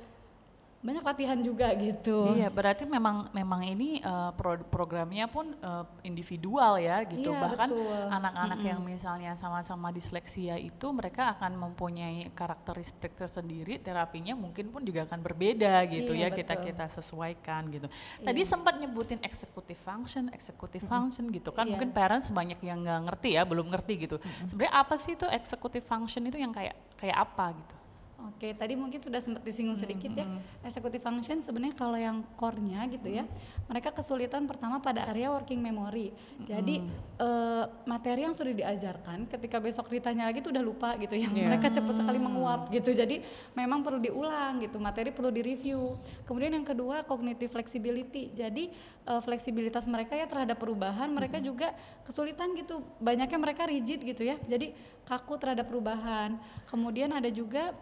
banyak 0.80 1.02
latihan 1.02 1.40
juga 1.42 1.74
gitu 1.74 2.38
Iya, 2.38 2.54
berarti 2.54 2.86
memang 2.86 3.34
memang 3.34 3.66
ini 3.66 3.98
eh, 4.00 4.32
pro- 4.38 4.62
programnya 4.70 5.26
pun 5.26 5.58
eh, 5.58 5.84
individual 6.06 6.78
ya 6.78 7.02
gitu. 7.04 7.34
Iya, 7.34 7.42
Bahkan 7.42 7.70
anak-anak 8.12 8.60
yang 8.62 8.80
misalnya 8.80 9.34
sama-sama 9.34 9.90
disleksia 9.90 10.56
itu 10.56 10.86
mereka 10.94 11.34
akan 11.34 11.58
mempunyai 11.58 12.30
karakteristik 12.32 13.18
tersendiri, 13.18 13.82
terapinya 13.82 14.38
mungkin 14.38 14.70
pun 14.70 14.86
juga 14.86 15.10
akan 15.10 15.26
berbeda 15.26 15.90
gitu 15.90 16.14
Iya, 16.14 16.30
ya 16.30 16.38
kita 16.38 16.54
betul. 16.54 16.66
kita 16.70 16.86
sesuaikan 16.94 17.62
gitu. 17.74 17.88
Tadi 18.22 18.42
sempat 18.46 18.78
nyebutin 18.78 19.18
executive 19.26 19.82
function, 19.82 20.30
executive 20.30 20.86
function 20.86 21.34
gitu 21.34 21.50
kan. 21.50 21.66
Iya. 21.66 21.82
Mungkin 21.82 21.90
parents 21.92 22.30
banyak 22.30 22.62
yang 22.62 22.86
nggak 22.86 23.02
ngerti 23.10 23.30
ya, 23.34 23.42
belum 23.42 23.74
ngerti 23.74 23.94
gitu. 24.06 24.18
Sebenarnya 24.46 24.74
apa 24.78 24.96
sih 24.96 25.18
itu 25.18 25.26
executive 25.34 25.84
function 25.84 26.22
itu 26.30 26.38
yang 26.38 26.54
kayak 26.54 26.78
kayak 27.02 27.18
apa 27.18 27.58
gitu? 27.58 27.76
Oke, 28.16 28.56
tadi 28.56 28.80
mungkin 28.80 29.04
sudah 29.04 29.20
sempat 29.20 29.44
disinggung 29.44 29.76
sedikit 29.76 30.08
ya. 30.16 30.24
Executive 30.64 31.04
function 31.04 31.44
sebenarnya 31.44 31.76
kalau 31.76 32.00
yang 32.00 32.24
core-nya 32.40 32.88
gitu 32.88 33.12
ya, 33.12 33.28
mereka 33.68 33.92
kesulitan 33.92 34.48
pertama 34.48 34.80
pada 34.80 35.04
area 35.12 35.28
working 35.36 35.60
memory. 35.60 36.16
Jadi 36.48 36.80
eh, 37.20 37.66
materi 37.84 38.24
yang 38.24 38.32
sudah 38.32 38.56
diajarkan 38.56 39.28
ketika 39.28 39.60
besok 39.60 39.92
ditanya 39.92 40.32
lagi 40.32 40.40
itu 40.40 40.48
udah 40.48 40.64
lupa 40.64 40.96
gitu 40.96 41.12
ya. 41.12 41.28
Mereka 41.28 41.68
cepat 41.76 41.96
sekali 42.00 42.16
menguap 42.16 42.72
gitu. 42.72 42.96
Jadi 42.96 43.20
memang 43.52 43.84
perlu 43.84 44.00
diulang 44.00 44.64
gitu, 44.64 44.80
materi 44.80 45.12
perlu 45.12 45.32
direview. 45.36 46.00
Kemudian 46.24 46.56
yang 46.56 46.64
kedua 46.64 47.04
cognitive 47.04 47.52
flexibility. 47.52 48.32
Jadi 48.32 48.72
eh, 49.12 49.22
fleksibilitas 49.22 49.84
mereka 49.92 50.16
ya 50.16 50.24
terhadap 50.24 50.56
perubahan, 50.56 51.12
mereka 51.12 51.44
juga 51.44 51.76
kesulitan 52.08 52.56
gitu. 52.56 52.80
Banyaknya 53.04 53.40
mereka 53.40 53.68
rigid 53.68 54.08
gitu 54.08 54.24
ya. 54.24 54.40
Jadi 54.48 54.72
kaku 55.04 55.36
terhadap 55.36 55.68
perubahan. 55.68 56.40
Kemudian 56.72 57.12
ada 57.12 57.28
juga 57.28 57.76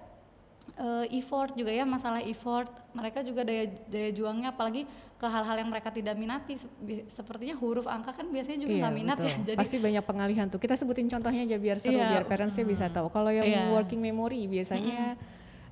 uh, 0.79 1.05
effort 1.13 1.53
juga 1.53 1.69
ya 1.69 1.85
masalah 1.85 2.21
effort 2.25 2.69
mereka 2.93 3.21
juga 3.21 3.45
daya 3.45 3.69
daya 3.89 4.09
juangnya 4.13 4.53
apalagi 4.53 4.85
ke 5.17 5.27
hal-hal 5.29 5.55
yang 5.55 5.69
mereka 5.71 5.87
tidak 5.93 6.15
minati 6.19 6.59
sepertinya 7.07 7.55
huruf 7.55 7.87
angka 7.87 8.11
kan 8.11 8.27
biasanya 8.27 8.59
juga 8.59 8.73
iya, 8.75 8.81
nggak 8.83 8.95
minat 8.95 9.17
betul. 9.17 9.29
ya 9.29 9.35
jadi 9.53 9.59
pasti 9.59 9.77
banyak 9.79 10.03
pengalihan 10.03 10.47
tuh 10.51 10.59
kita 10.59 10.75
sebutin 10.75 11.07
contohnya 11.07 11.41
aja 11.47 11.57
biar 11.61 11.77
seru 11.79 11.95
Iya. 11.95 12.07
biar 12.19 12.25
parentsnya 12.27 12.65
bisa 12.67 12.85
tahu 12.91 13.07
kalau 13.07 13.31
yang 13.31 13.47
Iya. 13.47 13.71
working 13.71 14.01
memory 14.03 14.49
biasanya 14.51 15.15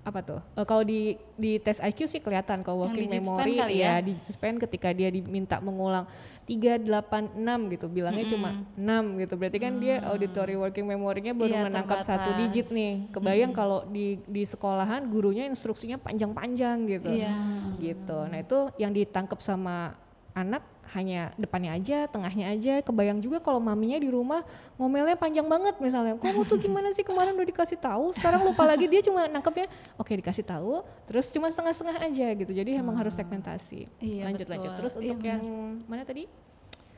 apa 0.01 0.19
tuh 0.19 0.41
Eh, 0.51 0.63
kalau 0.63 0.81
di 0.81 1.01
di 1.35 1.55
tes 1.55 1.77
IQ 1.77 2.05
sih 2.05 2.17
kelihatan 2.17 2.59
kalau 2.59 2.83
Yang 2.83 2.89
working 2.89 3.07
span 3.07 3.17
memory 3.19 3.53
kali 3.55 3.75
ya 3.75 3.85
ya? 3.87 3.93
di 4.01 4.13
span 4.25 4.57
ketika 4.57 4.89
dia 4.89 5.07
diminta 5.07 5.57
mengulang 5.57 6.09
3 6.43 6.81
8 6.81 7.37
6 7.37 7.45
gitu 7.69 7.85
bilangnya 7.85 8.25
cuma 8.27 8.49
6 8.73 8.81
gitu 9.19 9.33
berarti 9.35 9.57
kan 9.57 9.73
dia 9.77 10.01
auditory 10.03 10.55
working 10.55 10.85
memory-nya 10.85 11.31
baru 11.31 11.53
Iya, 11.53 11.61
menangkap 11.63 12.01
satu 12.01 12.17
terbatas. 12.27 12.39
digit 12.47 12.67
nih 12.69 12.93
kebayang 13.09 13.51
kalau 13.51 13.85
di 13.85 14.17
di 14.25 14.41
sekolahan 14.41 15.05
gurunya 15.05 15.45
instruksinya 15.45 15.95
panjang-panjang 15.95 16.77
gitu 16.87 17.11
Iya. 17.11 17.33
gitu. 17.77 18.17
Nah 18.23 18.37
itu 18.37 18.57
yang 18.75 18.89
ditangkap 18.89 19.37
sama 19.37 19.93
anak 20.31 20.65
hanya 20.91 21.31
depannya 21.35 21.71
aja, 21.71 22.03
tengahnya 22.05 22.51
aja. 22.51 22.73
Kebayang 22.79 23.17
juga 23.17 23.39
kalau 23.39 23.57
maminya 23.57 23.95
di 23.95 24.07
rumah 24.07 24.43
ngomelnya 24.75 25.15
panjang 25.15 25.45
banget 25.45 25.77
misalnya. 25.77 26.17
Kamu 26.17 26.43
tuh 26.43 26.57
gimana 26.57 26.91
sih 26.91 27.01
kemarin 27.01 27.31
udah 27.31 27.47
dikasih 27.47 27.77
tahu, 27.77 28.11
sekarang 28.11 28.43
lupa 28.43 28.65
lagi 28.65 28.85
dia 28.85 28.99
cuma 28.99 29.25
nangkepnya. 29.25 29.71
Oke 29.95 30.13
dikasih 30.13 30.43
tahu, 30.43 30.83
terus 31.05 31.29
cuma 31.29 31.47
setengah-setengah 31.47 31.97
aja 32.01 32.27
gitu. 32.33 32.51
Jadi 32.51 32.75
emang 32.75 32.93
harus 32.93 33.13
segmentasi. 33.13 33.87
Iya, 33.97 34.27
lanjut 34.27 34.43
betul. 34.43 34.53
lanjut. 34.53 34.71
Terus 34.75 34.93
Iya, 34.93 35.01
untuk 35.07 35.19
yang 35.23 35.41
mana 35.85 36.03
tadi? 36.03 36.25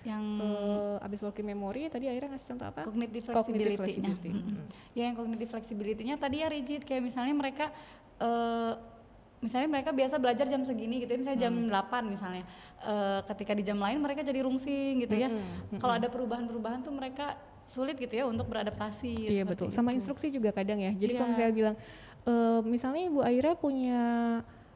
yang 0.03 0.19
Eh, 0.19 0.99
abis 0.99 1.23
working 1.23 1.47
memory 1.47 1.87
tadi 1.87 2.11
akhirnya 2.11 2.35
ngasih 2.35 2.47
contoh 2.51 2.67
apa? 2.67 2.81
cognitive 2.83 3.23
Cognitive 3.23 3.79
flexibility-nya. 3.79 3.79
flexibility. 4.11 4.29
Mm-mm. 4.35 4.63
Ya 4.91 5.03
yang 5.07 5.15
cognitive 5.15 5.47
flexibility-nya 5.47 6.15
tadi 6.17 6.43
ya 6.43 6.51
rigid 6.51 6.83
kayak 6.83 6.99
misalnya 6.99 7.31
mereka 7.31 7.71
eh, 8.19 8.73
misalnya 9.43 9.67
mereka 9.67 9.91
biasa 9.91 10.15
belajar 10.15 10.47
jam 10.47 10.63
segini 10.63 11.03
gitu 11.03 11.11
ya 11.11 11.19
misalnya 11.19 11.41
jam 11.43 11.53
8 11.67 12.07
misalnya. 12.07 12.43
Eh, 12.79 13.19
ketika 13.27 13.51
di 13.51 13.63
jam 13.63 13.75
lain 13.75 13.99
mereka 13.99 14.23
jadi 14.23 14.39
rungsing 14.39 15.03
gitu 15.03 15.15
ya. 15.19 15.27
Kalau 15.75 15.93
ada 15.93 16.07
perubahan-perubahan 16.07 16.79
tuh 16.79 16.95
mereka 16.95 17.35
sulit 17.67 17.95
gitu 17.95 18.11
ya 18.11 18.23
untuk 18.23 18.47
beradaptasi 18.47 19.27
Iya 19.27 19.43
betul. 19.43 19.67
Sama 19.69 19.91
itu. 19.91 19.99
instruksi 19.99 20.31
juga 20.31 20.55
kadang 20.55 20.79
ya. 20.79 20.95
Jadi 20.95 21.11
kalau 21.13 21.27
Iya. 21.27 21.33
misalnya 21.35 21.53
bilang, 21.53 21.75
eh, 22.23 22.59
misalnya 22.63 23.03
Ibu 23.11 23.19
Aira 23.19 23.51
punya 23.55 24.01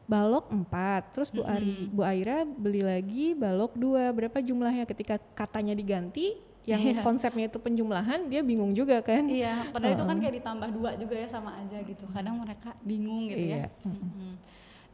balok 0.07 0.47
4, 0.51 1.11
terus 1.11 1.27
Bu 1.27 1.43
Ari, 1.43 1.91
Bu 1.91 1.99
Aira 2.03 2.47
beli 2.47 2.79
lagi 2.79 3.35
balok 3.35 3.75
2, 3.75 4.11
berapa 4.11 4.39
jumlahnya? 4.39 4.87
Ketika 4.87 5.19
katanya 5.35 5.75
diganti, 5.75 6.39
yang 6.67 6.83
Iya. 6.83 6.99
konsepnya 6.99 7.47
itu 7.47 7.59
penjumlahan, 7.63 8.27
dia 8.27 8.43
bingung 8.43 8.75
juga 8.75 8.99
kan? 8.99 9.23
Iya, 9.25 9.71
padahal 9.71 9.95
itu 9.95 10.03
kan 10.03 10.17
kayak 10.19 10.35
ditambah 10.43 10.69
dua 10.75 10.91
juga 10.99 11.15
ya 11.15 11.27
sama 11.31 11.55
aja 11.63 11.79
gitu. 11.79 12.03
Kadang 12.11 12.43
mereka 12.43 12.75
bingung 12.83 13.31
gitu 13.31 13.39
Iya. 13.39 13.71
ya. 13.71 13.87
Mm-mm. 13.87 14.35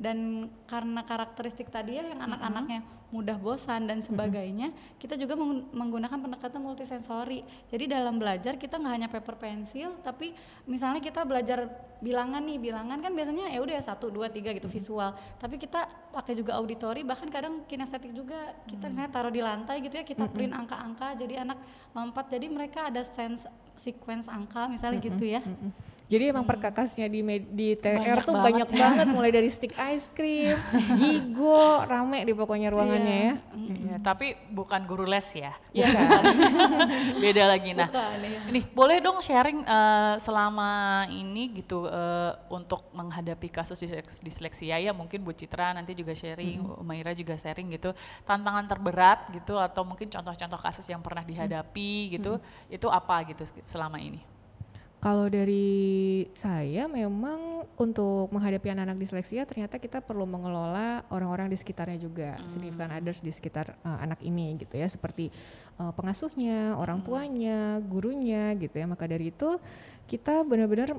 Dan 0.03 0.51
karena 0.67 0.99
karakteristik 1.07 1.71
tadi 1.71 1.95
ya 1.95 2.03
yang 2.03 2.19
anak-anaknya 2.19 2.83
mudah 3.13 3.37
bosan 3.37 3.85
dan 3.85 4.01
sebagainya, 4.01 4.73
kita 4.97 5.13
juga 5.13 5.37
meng- 5.37 5.69
menggunakan 5.69 6.17
pendekatan 6.17 6.59
multisensori. 6.59 7.45
Jadi 7.69 7.85
dalam 7.85 8.17
belajar 8.17 8.57
kita 8.57 8.81
nggak 8.81 8.93
hanya 8.99 9.07
paper 9.07 9.37
pensil, 9.37 9.93
tapi 10.01 10.33
misalnya 10.65 10.97
kita 10.97 11.21
belajar 11.21 11.69
bilangan 12.01 12.41
nih, 12.41 12.57
bilangan 12.57 12.99
kan 12.99 13.13
biasanya 13.13 13.53
ya 13.53 13.61
udah 13.61 13.79
ya 13.79 13.83
satu, 13.85 14.09
dua, 14.09 14.33
tiga 14.33 14.49
gitu 14.51 14.65
visual. 14.67 15.13
Tapi 15.37 15.55
kita 15.61 15.85
pakai 16.09 16.33
juga 16.35 16.57
auditori, 16.57 17.05
bahkan 17.05 17.29
kadang 17.29 17.61
kinestetik 17.69 18.11
juga. 18.11 18.57
Kita 18.65 18.89
misalnya 18.89 19.11
taruh 19.13 19.31
di 19.31 19.39
lantai 19.45 19.77
gitu 19.85 19.93
ya, 19.93 20.03
kita 20.03 20.25
print 20.33 20.51
angka-angka, 20.51 21.13
jadi 21.15 21.45
anak 21.45 21.61
lompat. 21.93 22.27
Jadi 22.33 22.49
mereka 22.49 22.89
ada 22.89 23.05
sense 23.05 23.45
sequence 23.77 24.25
angka 24.25 24.65
misalnya 24.65 24.99
gitu 24.99 25.23
ya. 25.23 25.39
Jadi 26.11 26.29
emang 26.29 26.45
perkakasnya 26.45 27.07
di 27.07 27.23
di 27.49 27.67
TR 27.73 27.97
Banyak 27.97 28.27
tuh 28.27 28.35
banget 28.35 28.45
banyak 28.45 28.69
ya. 28.69 28.79
banget, 28.85 29.07
mulai 29.09 29.31
dari 29.31 29.49
stick 29.55 29.73
ice 29.73 30.05
cream, 30.13 30.59
gigo, 30.99 31.81
rame 31.87 32.21
di 32.21 32.35
pokoknya 32.35 32.69
ruangannya 32.69 33.17
ya. 33.17 33.33
Iya, 33.55 33.95
tapi 34.03 34.35
bukan 34.51 34.83
guru 34.85 35.07
les 35.07 35.25
ya. 35.33 35.55
Iya. 35.71 35.89
Beda 37.23 37.43
lagi. 37.49 37.71
Nah, 37.73 37.87
Bukan, 37.89 38.17
ya. 38.19 38.39
ini 38.51 38.59
boleh 38.75 38.97
dong 38.99 39.23
sharing 39.23 39.63
eh, 39.63 40.15
selama 40.19 40.69
ini 41.09 41.63
gitu 41.63 41.87
eh, 41.87 42.31
untuk 42.51 42.83
menghadapi 42.91 43.49
kasus 43.49 43.79
disleks- 43.79 44.21
disleksia 44.21 44.77
ya 44.77 44.91
mungkin 44.93 45.23
Bu 45.23 45.33
Citra 45.33 45.73
nanti 45.73 45.95
juga 45.97 46.13
sharing, 46.13 46.61
Bu 46.61 46.83
Maira 46.85 47.15
juga 47.15 47.39
sharing 47.39 47.73
gitu 47.73 47.95
tantangan 48.23 48.67
terberat 48.67 49.31
gitu 49.33 49.57
atau 49.57 49.81
mungkin 49.81 50.11
contoh-contoh 50.11 50.59
kasus 50.61 50.85
yang 50.85 51.01
pernah 51.01 51.23
dihadapi 51.23 52.19
gitu 52.19 52.37
itu 52.69 52.87
apa 52.91 53.23
gitu 53.25 53.43
selama 53.65 53.97
ini? 53.97 54.21
Kalau 55.03 55.27
dari 55.27 56.23
saya 56.31 56.87
memang 56.87 57.67
untuk 57.75 58.31
menghadapi 58.31 58.71
anak-anak 58.71 59.03
disleksia 59.03 59.43
ternyata 59.43 59.75
kita 59.75 59.99
perlu 59.99 60.23
mengelola 60.23 61.03
orang-orang 61.11 61.51
di 61.51 61.59
sekitarnya 61.59 61.99
juga, 61.99 62.39
significant 62.47 62.87
others 62.87 63.19
di 63.19 63.35
sekitar 63.35 63.75
uh, 63.83 63.99
anak 63.99 64.23
ini 64.23 64.55
gitu 64.63 64.79
ya, 64.79 64.87
seperti 64.87 65.27
uh, 65.75 65.91
pengasuhnya, 65.91 66.79
orang 66.79 67.03
tuanya, 67.03 67.83
gurunya 67.83 68.55
gitu 68.55 68.79
ya. 68.79 68.87
Maka 68.87 69.03
dari 69.03 69.35
itu 69.35 69.59
kita 70.07 70.47
benar-benar 70.47 70.95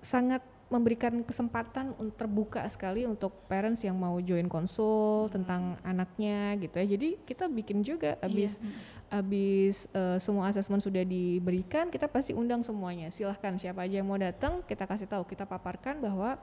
sangat 0.00 0.40
memberikan 0.66 1.22
kesempatan 1.22 1.94
terbuka 2.18 2.66
sekali 2.66 3.06
untuk 3.06 3.30
parents 3.46 3.86
yang 3.86 3.94
mau 3.94 4.18
join 4.18 4.50
konsul 4.50 5.30
tentang 5.30 5.78
anaknya 5.86 6.58
gitu 6.58 6.74
ya. 6.82 6.86
Jadi 6.98 7.08
kita 7.22 7.46
bikin 7.46 7.86
juga 7.86 8.18
habis 8.18 8.58
habis 9.06 9.86
eh, 9.94 10.18
semua 10.18 10.50
asesmen 10.50 10.82
sudah 10.82 11.06
diberikan, 11.06 11.86
kita 11.86 12.10
pasti 12.10 12.34
undang 12.34 12.66
semuanya. 12.66 13.14
Silahkan 13.14 13.54
siapa 13.54 13.86
aja 13.86 14.02
yang 14.02 14.08
mau 14.10 14.18
datang, 14.18 14.66
kita 14.66 14.82
kasih 14.90 15.06
tahu, 15.06 15.22
kita 15.22 15.46
paparkan 15.46 16.02
bahwa 16.02 16.34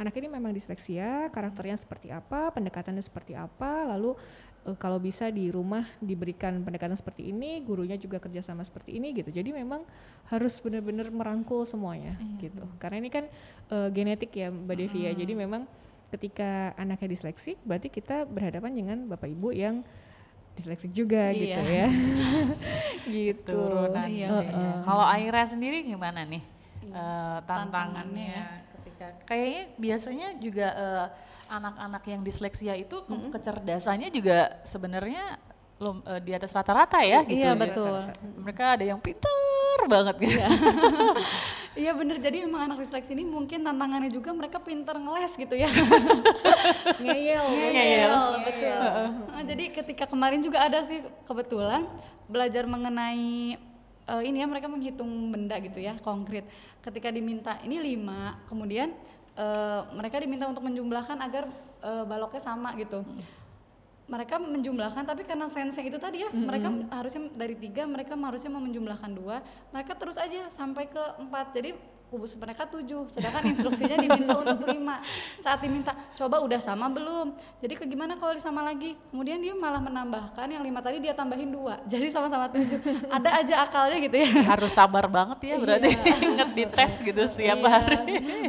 anak 0.00 0.16
ini 0.16 0.28
memang 0.28 0.52
disleksia, 0.56 1.28
karakternya 1.28 1.76
seperti 1.76 2.08
apa, 2.08 2.52
pendekatannya 2.56 3.04
seperti 3.04 3.36
apa, 3.36 3.92
lalu 3.92 4.16
eh, 4.66 4.76
kalau 4.76 4.98
bisa 4.98 5.30
di 5.30 5.48
rumah 5.48 5.86
diberikan 6.02 6.58
pendekatan 6.60 6.98
seperti 6.98 7.30
ini, 7.30 7.62
gurunya 7.62 7.94
juga 7.94 8.18
kerjasama 8.18 8.66
seperti 8.66 8.98
ini 8.98 9.14
gitu. 9.14 9.30
Jadi 9.30 9.54
memang 9.54 9.86
harus 10.26 10.58
benar-benar 10.58 11.08
merangkul 11.08 11.62
semuanya 11.64 12.18
gitu. 12.42 12.66
Karena 12.76 12.98
ini 12.98 13.08
kan 13.08 13.24
eh, 13.70 13.88
genetik 13.94 14.34
ya 14.34 14.50
Mbak 14.50 14.76
Devi 14.76 15.00
ya. 15.06 15.12
Jadi 15.14 15.32
memang 15.32 15.64
ketika 16.06 16.70
anaknya 16.74 17.08
disleksik, 17.10 17.58
berarti 17.62 17.90
kita 17.90 18.26
berhadapan 18.26 18.70
dengan 18.74 18.98
bapak 19.06 19.26
ibu 19.26 19.50
yang 19.50 19.82
disleksik 20.56 20.88
juga 20.90 21.30
Iya. 21.30 21.36
gitu 21.36 21.60
ya. 21.68 21.88
gitu. 23.26 23.52
turunan 23.52 24.08
Iya, 24.08 24.28
iya. 24.40 24.50
ya. 24.50 24.72
Kalau 24.82 25.04
Aira 25.04 25.42
sendiri 25.44 25.84
gimana 25.84 26.24
nih 26.24 26.42
eh, 26.86 27.38
tantangannya 27.44 27.44
tantangannya. 27.44 28.65
Ketika 28.96 29.28
kayaknya 29.28 29.62
biasanya 29.76 30.28
juga 30.40 30.66
eh, 30.72 31.06
anak-anak 31.46 32.02
yang 32.06 32.20
disleksia 32.20 32.72
itu 32.74 33.04
ke- 33.04 33.28
kecerdasannya 33.30 34.08
juga 34.08 34.56
sebenarnya 34.64 35.36
lum- 35.76 36.00
eh, 36.02 36.18
di 36.18 36.32
atas 36.32 36.48
rata-rata 36.50 37.04
ya 37.04 37.20
gitu. 37.22 37.36
Iya, 37.36 37.52
betul. 37.52 38.08
Mereka 38.40 38.80
ada 38.80 38.84
yang 38.86 38.96
pinter 38.96 39.28
banget 39.86 40.16
gitu. 40.18 40.40
Iya 41.76 41.92
bener, 42.00 42.16
jadi 42.18 42.48
emang 42.48 42.72
anak 42.72 42.80
disleksi 42.80 43.12
ini 43.12 43.22
mungkin 43.22 43.60
tantangannya 43.60 44.08
juga 44.08 44.32
mereka 44.32 44.56
pinter 44.58 44.96
ngeles 44.96 45.36
gitu 45.36 45.52
ya. 45.52 45.68
Ngeyel. 47.04 47.44
Ngeyel. 47.46 48.12
betul. 48.40 48.80
Nah, 49.28 49.42
jadi 49.44 49.64
ketika 49.70 50.04
kemarin 50.08 50.40
juga 50.40 50.64
ada 50.64 50.80
sih 50.80 51.04
kebetulan 51.28 51.84
belajar 52.26 52.64
mengenai 52.64 53.60
eh, 54.06 54.22
ini 54.26 54.42
ya 54.42 54.46
mereka 54.46 54.70
menghitung 54.70 55.10
benda 55.30 55.56
gitu 55.58 55.78
ya 55.82 55.98
konkret. 56.00 56.46
Ketika 56.82 57.10
diminta 57.10 57.58
ini 57.66 57.82
lima, 57.82 58.38
kemudian 58.46 58.94
eh, 59.34 59.80
mereka 59.94 60.22
diminta 60.22 60.46
untuk 60.46 60.62
menjumlahkan 60.64 61.18
agar 61.20 61.44
eh, 61.82 62.04
baloknya 62.06 62.42
sama 62.42 62.74
gitu. 62.78 63.02
Mereka 64.06 64.38
menjumlahkan 64.38 65.02
tapi 65.02 65.26
karena 65.26 65.50
sense 65.50 65.82
itu 65.82 65.98
tadi 65.98 66.22
ya 66.22 66.30
mereka 66.30 66.70
harusnya 66.94 67.26
dari 67.34 67.58
tiga 67.58 67.90
mereka 67.90 68.14
harusnya 68.14 68.54
mau 68.54 68.62
menjumlahkan 68.62 69.10
dua 69.10 69.42
mereka 69.74 69.98
terus 69.98 70.14
aja 70.14 70.46
sampai 70.46 70.86
ke 70.86 71.02
empat 71.18 71.50
jadi 71.50 71.74
kubus 72.06 72.38
mereka 72.38 72.64
tujuh 72.64 73.10
sedangkan 73.10 73.50
instruksinya 73.50 73.98
diminta 73.98 74.34
untuk 74.46 74.62
lima. 74.64 75.02
Saat 75.42 75.58
diminta 75.60 75.90
coba 76.14 76.38
udah 76.38 76.60
sama 76.62 76.86
belum? 76.86 77.34
Jadi 77.58 77.74
ke 77.74 77.84
gimana 77.84 78.14
kalau 78.14 78.32
disama 78.32 78.62
lagi? 78.62 78.94
Kemudian 79.10 79.42
dia 79.42 79.52
malah 79.52 79.82
menambahkan 79.82 80.46
yang 80.46 80.62
lima 80.62 80.78
tadi 80.78 81.02
dia 81.02 81.12
tambahin 81.12 81.50
dua. 81.50 81.82
Jadi 81.92 82.06
sama-sama 82.08 82.46
tujuh. 82.48 82.78
Ada 83.10 83.42
aja 83.42 83.54
akalnya 83.66 83.98
gitu 84.00 84.16
ya. 84.22 84.28
Harus 84.46 84.70
sabar 84.70 85.10
banget 85.10 85.38
ya 85.42 85.54
berarti. 85.58 85.90
Inget 86.26 86.50
di 86.54 86.64
tes 86.66 86.92
gitu 87.02 87.22
setiap 87.26 87.58
Iya. 87.58 87.68
hari. 87.68 87.96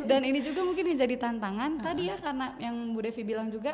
Dan 0.05 0.21
ini 0.21 0.39
juga 0.39 0.61
mungkin 0.61 0.93
yang 0.93 0.99
jadi 1.01 1.15
tantangan 1.17 1.81
tadi 1.81 2.07
ya 2.07 2.15
karena 2.15 2.53
yang 2.61 2.75
Bu 2.93 3.01
Devi 3.01 3.25
bilang 3.25 3.49
juga 3.49 3.73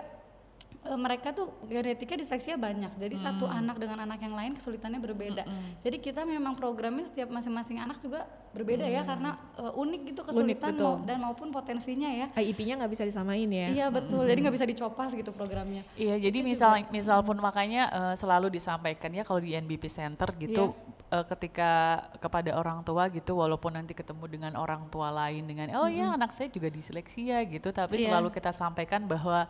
mereka 0.96 1.32
tuh 1.32 1.48
genetika 1.66 2.14
disleksia 2.14 2.60
banyak. 2.60 2.92
Jadi 3.00 3.16
satu 3.16 3.48
anak 3.48 3.80
dengan 3.80 4.04
anak 4.04 4.20
yang 4.20 4.36
lain 4.36 4.52
kesulitannya 4.54 5.00
berbeda. 5.00 5.44
Jadi 5.82 5.98
kita 6.00 6.28
memang 6.28 6.54
programnya 6.54 7.08
setiap 7.08 7.32
masing-masing 7.32 7.80
anak 7.80 8.04
juga 8.04 8.28
berbeda 8.54 8.86
ya 8.86 9.02
karena 9.02 9.40
eh, 9.58 9.74
unik 9.74 10.02
gitu 10.14 10.22
kesulitan 10.22 10.78
betul. 10.78 10.86
mau- 10.86 11.02
dan 11.08 11.18
maupun 11.24 11.48
potensinya 11.50 12.10
ya. 12.12 12.28
IIP-nya 12.36 12.84
nggak 12.84 12.92
bisa 12.92 13.04
disamain 13.08 13.50
ya. 13.50 13.68
Iya 13.72 13.86
betul. 13.90 14.28
Jadi 14.28 14.40
nggak 14.44 14.56
bisa 14.56 14.68
dicopas 14.68 15.12
gitu 15.16 15.32
programnya. 15.34 15.82
Iya, 15.98 16.20
jadi 16.22 16.40
misal 16.44 16.86
misal 16.92 17.24
pun 17.26 17.40
makanya 17.40 17.90
eh, 17.90 18.16
selalu 18.20 18.54
disampaikan 18.54 19.10
ya 19.10 19.24
kalau 19.26 19.42
di 19.42 19.56
NBP 19.56 19.90
Center 19.90 20.30
gitu 20.38 20.76
uh, 21.14 21.26
ketika 21.30 22.02
kepada 22.18 22.58
orang 22.58 22.82
tua 22.82 23.06
gitu 23.14 23.38
walaupun 23.38 23.78
nanti 23.78 23.94
ketemu 23.94 24.26
dengan 24.26 24.54
orang 24.58 24.90
tua 24.90 25.14
lain 25.14 25.46
dengan 25.46 25.70
oh 25.78 25.86
ya 25.86 26.18
anak 26.18 26.34
saya 26.34 26.50
juga 26.50 26.74
disleksia 26.74 27.46
gitu 27.46 27.70
tapi 27.70 28.02
Iya. 28.02 28.18
selalu 28.18 28.34
kita 28.34 28.50
sampaikan 28.50 29.06
bahwa 29.06 29.46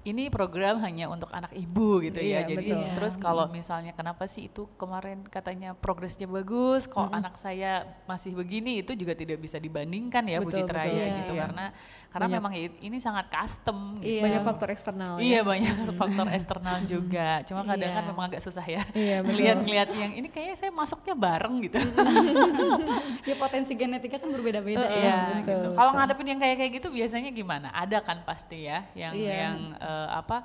ini 0.00 0.28
program 0.28 0.78
hanya 0.78 1.06
untuk 1.06 1.28
anak 1.28 1.50
ibu 1.52 1.98
gitu 2.00 2.16
ya. 2.16 2.40
Iya, 2.40 2.40
Jadi 2.48 2.70
betul. 2.70 2.82
terus 2.94 3.14
kalau 3.14 3.44
misalnya 3.46 3.90
kenapa 3.90 4.24
sih 4.24 4.46
itu 4.46 4.66
kemarin 4.74 5.20
katanya 5.22 5.72
progresnya 5.72 6.24
bagus, 6.24 6.84
kok 6.84 7.02
Mm-mm. 7.02 7.18
anak 7.18 7.34
saya 7.36 7.82
masih 8.04 8.32
begini 8.32 8.80
itu 8.80 8.92
juga 8.92 9.12
tidak 9.12 9.38
bisa 9.38 9.56
dibandingkan 9.56 10.22
ya 10.24 10.38
Bu 10.38 10.48
Betul, 10.48 10.64
Citra 10.64 10.82
betul. 10.82 10.92
ya 10.92 10.98
Iya, 10.98 11.16
gitu 11.18 11.32
iya. 11.32 11.42
karena 11.42 11.64
karena 12.08 12.26
Banyak- 12.26 12.36
memang 12.40 12.52
ini 12.80 12.98
sangat 12.98 13.26
custom. 13.28 13.78
gitu. 13.98 14.08
Iya. 14.08 14.22
Banyak 14.22 14.42
faktor 14.42 14.68
eksternal 14.70 15.12
Iya 15.18 15.34
ya. 15.34 15.40
banyak 15.42 15.74
faktor 15.92 16.26
eksternal 16.30 16.76
juga. 16.84 17.28
Cuma 17.44 17.60
kadang 17.62 17.90
kan 17.90 18.02
Iya. 18.02 18.08
memang 18.08 18.24
agak 18.26 18.40
susah 18.40 18.64
ya. 18.64 18.82
Iya. 18.92 19.16
Ngeliat-ngeliat 19.20 19.88
yang 19.92 20.12
ini 20.14 20.28
kayaknya 20.28 20.56
saya 20.56 20.70
masuknya 20.70 21.12
bareng 21.12 21.54
gitu. 21.62 21.76
ya 23.28 23.34
potensi 23.36 23.72
genetika 23.72 24.16
kan 24.16 24.30
berbeda-beda 24.30 24.84
Iya, 24.84 25.04
ya. 25.04 25.16
betul, 25.34 25.38
gitu. 25.44 25.68
Kalau 25.74 25.90
ngadepin 25.92 26.26
yang 26.28 26.40
kayak 26.40 26.56
kayak 26.56 26.72
gitu 26.74 26.88
biasanya 26.88 27.30
gimana? 27.30 27.68
Ada 27.70 27.98
kan 28.00 28.22
pasti 28.22 28.64
ya, 28.64 28.88
yang 28.94 29.12
Iya. 29.12 29.34
yang 29.44 29.56
eh, 29.88 30.08
apa? 30.12 30.44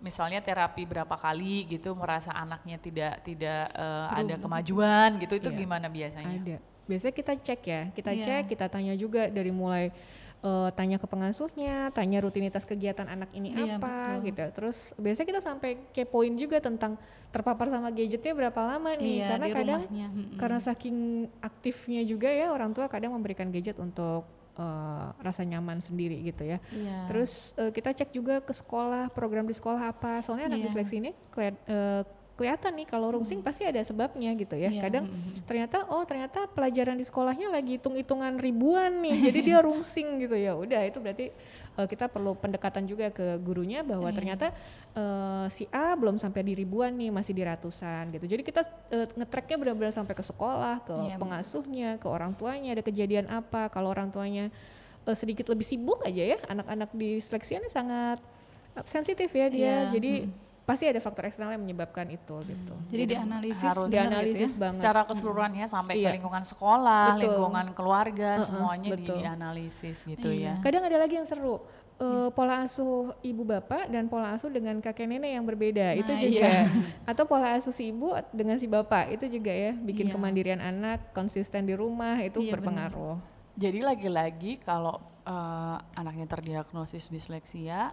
Misalnya 0.00 0.40
terapi 0.40 0.88
berapa 0.88 1.12
kali 1.12 1.68
gitu, 1.68 1.92
merasa 1.92 2.32
anaknya 2.32 2.80
tidak 2.80 3.14
tidak 3.22 3.68
eh, 3.70 4.06
ada 4.10 4.34
kemajuan 4.40 5.20
gitu, 5.20 5.36
itu 5.36 5.50
Iya. 5.52 5.58
gimana 5.60 5.86
biasanya? 5.86 6.36
Ada. 6.40 6.56
Biasanya 6.88 7.14
kita 7.14 7.32
cek 7.38 7.60
ya, 7.62 7.82
kita 7.94 8.10
Iya. 8.10 8.24
cek, 8.26 8.42
kita 8.50 8.66
tanya 8.66 8.94
juga 8.96 9.28
dari 9.28 9.52
mulai 9.54 9.92
eh, 10.40 10.70
tanya 10.72 10.96
ke 10.96 11.04
pengasuhnya, 11.04 11.92
tanya 11.92 12.24
rutinitas 12.24 12.64
kegiatan 12.64 13.04
anak 13.04 13.28
ini 13.36 13.52
Iya, 13.52 13.76
apa 13.76 13.92
betul. 14.16 14.24
gitu. 14.32 14.44
Terus 14.56 14.78
biasanya 14.96 15.28
kita 15.36 15.40
sampai 15.44 15.70
kepoin 15.92 16.32
juga 16.32 16.56
tentang 16.64 16.96
terpapar 17.28 17.68
sama 17.68 17.92
gadgetnya 17.92 18.32
berapa 18.32 18.56
lama 18.64 18.96
nih, 18.96 19.20
Iya, 19.20 19.28
karena 19.36 19.46
kadang 19.52 19.80
rumahnya. 19.84 20.08
Karena 20.40 20.58
saking 20.64 20.96
aktifnya 21.44 22.00
juga 22.08 22.32
ya 22.32 22.56
orang 22.56 22.72
tua 22.72 22.88
kadang 22.88 23.12
memberikan 23.12 23.52
gadget 23.52 23.76
untuk 23.76 24.24
eh, 24.60 25.06
rasa 25.18 25.42
nyaman 25.42 25.80
sendiri 25.80 26.20
gitu 26.22 26.44
ya. 26.44 26.60
Iya. 26.68 27.08
Terus 27.08 27.56
eh, 27.56 27.72
kita 27.72 27.90
cek 27.90 28.12
juga 28.12 28.38
ke 28.38 28.52
sekolah, 28.52 29.08
program 29.08 29.44
di 29.44 29.56
sekolah 29.56 29.88
apa. 29.88 30.20
Soalnya 30.20 30.52
anak 30.52 30.60
Iya. 30.60 30.66
disleksi 30.68 30.94
ini 30.98 31.10
keliat- 31.32 31.64
eh, 31.66 32.02
kelihatan 32.36 32.72
nih 32.72 32.88
kalau 32.88 33.12
rungsing 33.12 33.44
pasti 33.44 33.68
ada 33.68 33.76
sebabnya 33.80 34.32
gitu 34.32 34.56
ya. 34.56 34.72
Iya, 34.72 34.80
Kadang 34.80 35.04
mm-mm. 35.04 35.44
ternyata 35.44 35.84
oh 35.88 36.00
ternyata 36.04 36.48
pelajaran 36.48 36.96
di 36.96 37.04
sekolahnya 37.04 37.52
lagi 37.52 37.76
hitung-hitungan 37.76 38.40
ribuan 38.40 38.96
nih. 39.00 39.28
jadi 39.28 39.38
dia 39.44 39.58
rungsing 39.66 40.24
gitu 40.24 40.36
ya. 40.36 40.56
Udah 40.56 40.80
itu 40.84 40.96
berarti 40.96 41.36
eh, 41.78 41.86
kita 41.86 42.10
perlu 42.10 42.34
pendekatan 42.34 42.86
juga 42.86 43.10
ke 43.14 43.38
gurunya 43.38 43.86
bahwa 43.86 44.10
Iya. 44.10 44.16
ternyata 44.16 44.46
eh, 44.96 45.46
si 45.54 45.64
A 45.70 45.94
belum 45.94 46.18
sampai 46.18 46.42
di 46.42 46.58
ribuan 46.58 46.94
nih, 46.98 47.10
masih 47.14 47.30
di 47.36 47.42
ratusan 47.46 48.10
gitu. 48.16 48.26
Jadi 48.26 48.42
kita 48.42 48.62
eh, 48.90 49.06
nge-tracknya 49.14 49.56
benar-benar 49.60 49.94
sampai 49.94 50.14
ke 50.18 50.24
sekolah, 50.26 50.82
ke 50.82 50.96
Iya, 51.10 51.16
pengasuhnya, 51.20 51.90
ke 52.02 52.06
orang 52.10 52.34
tuanya, 52.34 52.74
ada 52.74 52.82
kejadian 52.82 53.30
apa. 53.30 53.70
Kalau 53.70 53.94
orang 53.94 54.10
tuanya 54.10 54.50
eh, 55.06 55.16
sedikit 55.16 55.46
lebih 55.48 55.64
sibuk 55.66 56.02
aja 56.02 56.34
ya, 56.34 56.38
anak-anak 56.50 56.90
di 56.96 57.22
seleksi 57.22 57.62
ini 57.62 57.70
sangat 57.70 58.18
sensitif 58.86 59.30
ya 59.34 59.46
dia. 59.50 59.64
Iya, 59.64 59.76
Jadi 59.94 60.12
mm. 60.26 60.49
Pasti 60.70 60.86
ada 60.86 60.98
faktor 60.98 61.26
eksternal 61.26 61.50
yang 61.50 61.60
menyebabkan 61.60 62.06
itu 62.08 62.36
gitu. 62.40 62.74
Jadi 62.88 63.02
dianalisis 63.10 63.66
harus 63.66 63.90
dianalisis 63.90 64.38
gitu 64.46 64.54
ya. 64.54 64.62
banget. 64.62 64.78
secara 64.78 65.00
keseluruhan 65.02 65.50
ya 65.52 65.66
sampai 65.66 65.94
Iya. 65.96 66.06
ke 66.06 66.14
lingkungan 66.14 66.44
sekolah, 66.44 67.06
Betul. 67.10 67.22
lingkungan 67.26 67.66
keluarga, 67.74 68.30
Uh-uh, 68.32 68.46
semuanya 68.46 68.90
betul. 68.92 69.16
dianalisis 69.18 69.96
gitu 70.04 70.30
ya. 70.30 70.54
Iya. 70.54 70.62
Kadang 70.62 70.82
ada 70.84 70.96
lagi 70.96 71.14
yang 71.16 71.26
seru. 71.26 71.58
eh, 71.98 72.32
pola 72.32 72.64
asuh 72.64 73.12
ibu 73.20 73.44
bapak 73.44 73.92
dan 73.92 74.08
pola 74.08 74.32
asuh 74.32 74.48
dengan 74.48 74.80
kakek 74.80 75.04
nenek 75.04 75.36
yang 75.36 75.44
berbeda 75.44 75.92
itu 75.92 76.08
Nah, 76.08 76.16
juga 76.18 76.48
iya. 76.48 76.64
atau 77.12 77.28
pola 77.28 77.52
asuh 77.52 77.68
si 77.70 77.92
ibu 77.92 78.16
dengan 78.32 78.56
si 78.56 78.64
bapak 78.64 79.12
itu 79.12 79.28
juga 79.28 79.52
ya 79.52 79.76
bikin 79.76 80.08
Iya. 80.08 80.16
kemandirian 80.16 80.60
anak 80.62 81.12
konsisten 81.12 81.62
di 81.62 81.76
rumah 81.76 82.16
itu 82.18 82.40
Iya, 82.40 82.56
berpengaruh 82.56 83.20
Jadi 83.52 83.84
lagi-lagi 83.84 84.56
kalau 84.58 84.96
eh, 85.22 85.76
anaknya 85.92 86.24
terdiagnosis 86.26 87.12
disleksia 87.12 87.92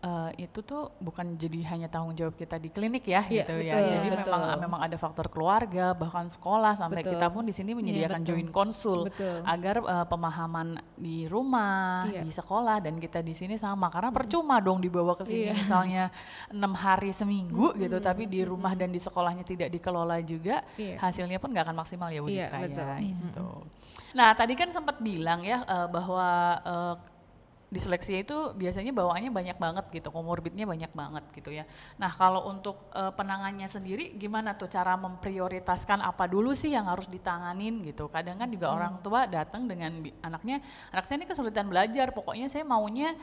eh, 0.00 0.30
itu 0.40 0.60
tuh 0.60 0.96
bukan 0.96 1.36
jadi 1.36 1.60
hanya 1.68 1.86
tanggung 1.86 2.16
jawab 2.16 2.32
kita 2.32 2.56
di 2.56 2.68
klinik 2.68 3.04
ya 3.04 3.20
Iya, 3.28 3.44
gitu 3.44 3.54
ya. 3.60 3.74
betul, 3.76 3.90
Jadi 3.92 4.08
betul. 4.08 4.32
memang 4.32 4.60
memang 4.60 4.80
ada 4.80 4.96
faktor 4.96 5.26
keluarga 5.28 5.92
bahkan 5.92 6.24
sekolah 6.24 6.72
sampai 6.72 7.04
Betul. 7.04 7.12
kita 7.14 7.26
pun 7.28 7.44
di 7.44 7.52
sini 7.52 7.76
menyediakan 7.76 8.24
betul. 8.24 8.28
join 8.32 8.48
konsul 8.48 9.00
betul 9.12 9.44
agar 9.44 9.76
eh, 9.84 10.06
pemahaman 10.08 10.68
di 10.96 11.28
rumah, 11.28 12.08
Iya. 12.08 12.24
di 12.24 12.32
sekolah 12.32 12.80
dan 12.80 12.96
kita 12.96 13.20
di 13.20 13.36
sini 13.36 13.54
sama 13.54 13.92
karena 13.92 14.08
percuma 14.08 14.56
dong 14.58 14.80
dibawa 14.80 15.12
ke 15.14 15.28
sini 15.28 15.52
Iya. 15.52 15.54
misalnya 15.54 16.04
enam 16.48 16.72
hari 16.72 17.12
seminggu 17.12 17.76
gitu 17.76 18.00
tapi 18.00 18.24
di 18.24 18.40
rumah 18.40 18.72
dan 18.72 18.88
di 18.88 18.98
sekolahnya 18.98 19.44
tidak 19.44 19.68
dikelola 19.68 20.16
juga 20.24 20.64
Iya. 20.80 20.96
hasilnya 20.96 21.36
pun 21.36 21.52
nggak 21.52 21.68
akan 21.68 21.76
maksimal 21.76 22.08
ya 22.08 22.20
Bu 22.20 22.28
Iya, 22.32 22.48
Citra 22.48 22.58
betul. 22.64 22.80
ya 22.88 22.96
Iya. 22.96 23.14
gitu. 23.20 23.48
Nah 24.10 24.28
tadi 24.34 24.56
kan 24.56 24.72
sempat 24.72 24.96
bilang 24.98 25.44
ya 25.44 25.60
eh, 25.62 25.86
bahwa 25.92 26.28
eh, 26.64 26.94
disleksia 27.70 28.18
itu 28.20 28.34
biasanya 28.52 28.90
bawaannya 28.90 29.30
banyak 29.30 29.56
banget 29.56 29.84
gitu, 29.94 30.10
komorbidnya 30.10 30.66
banyak 30.66 30.90
banget 30.90 31.24
gitu 31.32 31.54
ya. 31.54 31.64
Nah 31.96 32.10
kalau 32.10 32.50
untuk 32.50 32.90
eh, 32.90 33.14
penangannya 33.14 33.70
sendiri 33.70 34.18
gimana 34.18 34.58
tuh 34.58 34.66
cara 34.66 34.98
memprioritaskan 34.98 36.02
apa 36.02 36.26
dulu 36.26 36.50
sih 36.50 36.74
yang 36.74 36.90
harus 36.90 37.06
ditanganin 37.06 37.78
gitu. 37.86 38.10
Kadang 38.10 38.42
kan 38.42 38.50
juga 38.50 38.74
orang 38.74 38.98
tua 39.00 39.30
datang 39.30 39.70
dengan 39.70 40.02
anaknya, 40.20 40.58
anak 40.90 41.06
saya 41.06 41.22
ini 41.22 41.30
kesulitan 41.30 41.70
belajar, 41.70 42.10
pokoknya 42.10 42.50
saya 42.50 42.66
maunya 42.66 43.14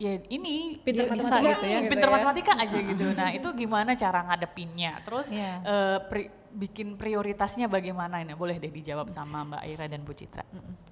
ya 0.00 0.16
ini 0.32 0.80
Pinter 0.82 1.06
ya 1.06 1.12
bisa 1.12 1.28
matematika 1.28 1.44
gitu 1.44 1.60
gitu 1.60 1.66
ya, 1.68 1.78
ya. 1.78 1.90
pinter 1.92 2.08
matematika 2.08 2.52
aja 2.56 2.78
gitu. 2.90 3.04
Nah 3.14 3.28
itu 3.30 3.48
gimana 3.54 3.90
cara 3.94 4.20
ngadepinnya? 4.26 4.92
Terus 5.06 5.26
Iya. 5.30 5.52
eh, 5.62 5.98
pri- 6.10 6.32
bikin 6.50 6.98
prioritasnya 6.98 7.70
bagaimana 7.70 8.18
ini? 8.18 8.34
Boleh 8.34 8.58
deh 8.58 8.72
dijawab 8.72 9.06
sama 9.06 9.46
Mbak 9.46 9.62
Aira 9.62 9.86
dan 9.86 10.02
Bu 10.02 10.10
Citra. 10.10 10.42
Oke, 10.42 10.89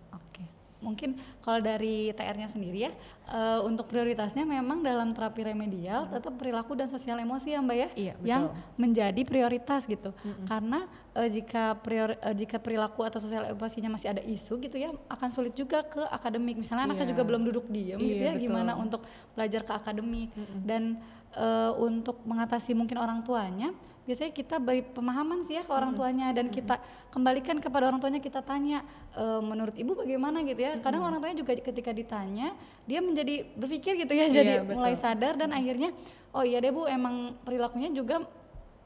mungkin 0.78 1.14
kalau 1.42 1.58
dari 1.58 2.10
TR-nya 2.12 2.46
sendiri 2.46 2.86
ya, 2.86 2.92
eh, 3.28 3.60
untuk 3.62 3.86
prioritasnya 3.86 4.42
memang 4.42 4.78
dalam 4.80 5.10
terapi 5.10 5.42
remedial 5.44 6.06
tetap 6.06 6.34
perilaku 6.34 6.72
dan 6.72 6.86
sosial 6.86 7.18
emosi 7.18 7.50
ya 7.50 7.58
Mbak 7.58 7.76
ya, 7.76 7.88
Iya, 7.94 8.14
yang 8.22 8.42
betul. 8.46 8.62
menjadi 8.78 9.22
prioritas 9.26 9.84
gitu. 9.84 10.14
Karena 10.44 10.86
eh, 11.12 11.26
jika 11.28 11.74
prior, 11.82 12.14
eh, 12.14 12.34
jika 12.34 12.62
perilaku 12.62 13.02
atau 13.02 13.18
sosial 13.18 13.50
emosinya 13.50 13.90
masih 13.90 14.14
ada 14.14 14.22
isu 14.22 14.54
gitu 14.62 14.78
ya, 14.78 14.94
akan 15.10 15.28
sulit 15.28 15.50
juga 15.52 15.82
ke 15.82 15.98
akademik. 16.04 16.54
Misalnya 16.54 16.86
anaknya 16.86 17.10
Iya. 17.10 17.12
juga 17.12 17.22
belum 17.26 17.42
duduk 17.42 17.66
diam 17.66 17.98
gitu 17.98 18.22
Iya, 18.22 18.22
ya, 18.22 18.32
betul. 18.34 18.44
gimana 18.46 18.72
untuk 18.74 19.02
belajar 19.34 19.62
ke 19.62 19.72
akademik 19.74 20.30
dan 20.62 20.98
eh, 21.34 21.72
untuk 21.76 22.24
mengatasi 22.24 22.72
mungkin 22.72 22.96
orang 22.96 23.20
tuanya 23.20 23.74
biasanya 24.08 24.32
kita 24.32 24.56
beri 24.56 24.80
pemahaman 24.80 25.44
sih 25.44 25.60
ya 25.60 25.62
ke 25.68 25.68
orang 25.68 25.92
tuanya 25.92 26.32
dan 26.32 26.48
kita 26.48 26.80
kembalikan 27.12 27.60
kepada 27.60 27.92
orang 27.92 28.00
tuanya 28.00 28.24
kita 28.24 28.40
tanya 28.40 28.80
e, 29.12 29.24
menurut 29.44 29.76
ibu 29.76 29.92
bagaimana? 29.92 30.40
gitu 30.48 30.64
ya. 30.64 30.80
Kadang 30.80 31.04
orang 31.04 31.20
tuanya 31.20 31.36
juga 31.36 31.52
ketika 31.52 31.92
ditanya 31.92 32.56
dia 32.88 33.04
menjadi 33.04 33.44
berpikir 33.52 34.00
gitu 34.00 34.12
ya 34.16 34.32
jadi 34.32 34.64
Iya, 34.64 34.64
mulai 34.64 34.96
sadar 34.96 35.36
dan 35.36 35.52
akhirnya 35.52 35.92
oh 36.32 36.40
iya 36.40 36.56
deh 36.64 36.72
bu 36.72 36.88
emang 36.88 37.36
perilakunya 37.44 37.92
juga 37.92 38.24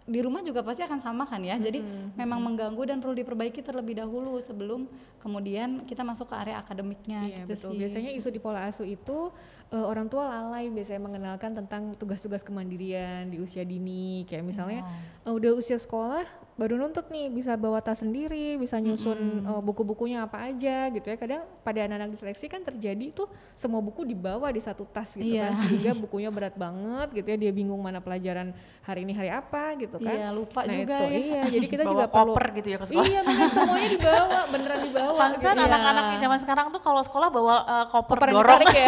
di 0.02 0.18
rumah 0.18 0.42
juga 0.42 0.66
pasti 0.66 0.82
akan 0.82 0.98
sama 0.98 1.22
kan 1.30 1.38
ya 1.38 1.54
jadi 1.62 1.78
memang 2.18 2.42
mengganggu 2.42 2.82
dan 2.90 2.98
perlu 2.98 3.14
diperbaiki 3.14 3.62
terlebih 3.62 4.02
dahulu 4.02 4.34
sebelum 4.42 4.90
kemudian 5.22 5.86
kita 5.86 6.02
masuk 6.02 6.26
ke 6.26 6.34
area 6.34 6.58
akademiknya 6.58 7.20
Iya 7.22 7.36
gitu 7.46 7.54
betul. 7.54 7.70
sih 7.70 7.78
Biasanya 7.78 8.10
isu 8.18 8.28
di 8.34 8.40
pola 8.42 8.66
asuh 8.66 8.82
itu 8.82 9.30
eh, 9.70 9.78
orang 9.78 10.10
tua 10.10 10.26
lalai 10.26 10.66
biasanya 10.74 10.98
mengenalkan 11.06 11.54
tentang 11.54 11.94
tugas-tugas 11.94 12.42
kemandirian 12.42 13.30
di 13.30 13.38
usia 13.38 13.62
dini. 13.62 14.26
Kayak 14.26 14.42
misalnya 14.50 14.82
eh, 15.22 15.30
udah 15.30 15.54
usia 15.54 15.78
sekolah 15.78 16.26
baru 16.52 16.76
nuntut 16.76 17.08
nih 17.08 17.26
bisa 17.26 17.56
bawa 17.56 17.80
tas 17.80 17.98
sendiri, 17.98 18.54
bisa 18.54 18.76
nyusun 18.76 19.16
eh, 19.40 19.60
buku-bukunya 19.60 20.22
apa 20.22 20.46
aja 20.46 20.88
gitu 20.88 21.06
ya. 21.06 21.16
Kadang 21.16 21.42
pada 21.60 21.80
anak-anak 21.82 22.12
diseleksi 22.12 22.46
kan 22.46 22.60
terjadi 22.60 23.08
tuh 23.10 23.24
semua 23.52 23.80
buku 23.80 24.04
dibawa 24.04 24.48
di 24.48 24.60
satu 24.60 24.84
tas 24.84 25.10
gitu 25.10 25.24
Iya. 25.24 25.48
kan 25.48 25.52
sehingga 25.64 25.92
bukunya 26.04 26.28
berat 26.28 26.52
banget 26.54 27.08
gitu 27.16 27.26
ya. 27.26 27.38
Dia 27.38 27.52
bingung 27.52 27.80
mana 27.80 27.98
pelajaran 27.98 28.52
hari 28.80 29.00
ini 29.02 29.12
hari 29.12 29.30
apa 29.30 29.74
gitu 29.76 29.96
kan. 29.96 30.12
Iya, 30.12 30.28
lupa 30.30 30.60
Nah, 30.62 30.74
juga 30.76 30.96
itu, 31.00 31.08
ya. 31.08 31.18
Iya, 31.18 31.42
jadi 31.50 31.66
kita 31.66 31.82
Bawa 31.88 31.92
juga 31.92 32.04
perlu 32.06 32.32
koper 32.32 32.46
gitu 32.54 32.68
ya 32.68 32.76
ke 32.76 32.86
sekolah. 32.86 33.06
Iya 33.08 33.20
benar 33.24 33.48
semuanya 33.48 33.88
dibawa, 33.90 34.38
beneran 34.48 34.80
dibawa. 34.84 35.12
Pantesan 35.18 35.54
gitu. 35.56 35.66
anak-anak 35.66 36.04
di 36.04 36.16
zaman 36.20 36.38
sekarang 36.38 36.66
tuh 36.68 36.80
kalau 36.80 37.02
sekolah 37.02 37.28
bawa 37.28 37.54
eh, 37.64 37.86
koper, 37.88 38.16
Koper 38.18 38.28
dorong 38.30 38.60
ya. 38.68 38.86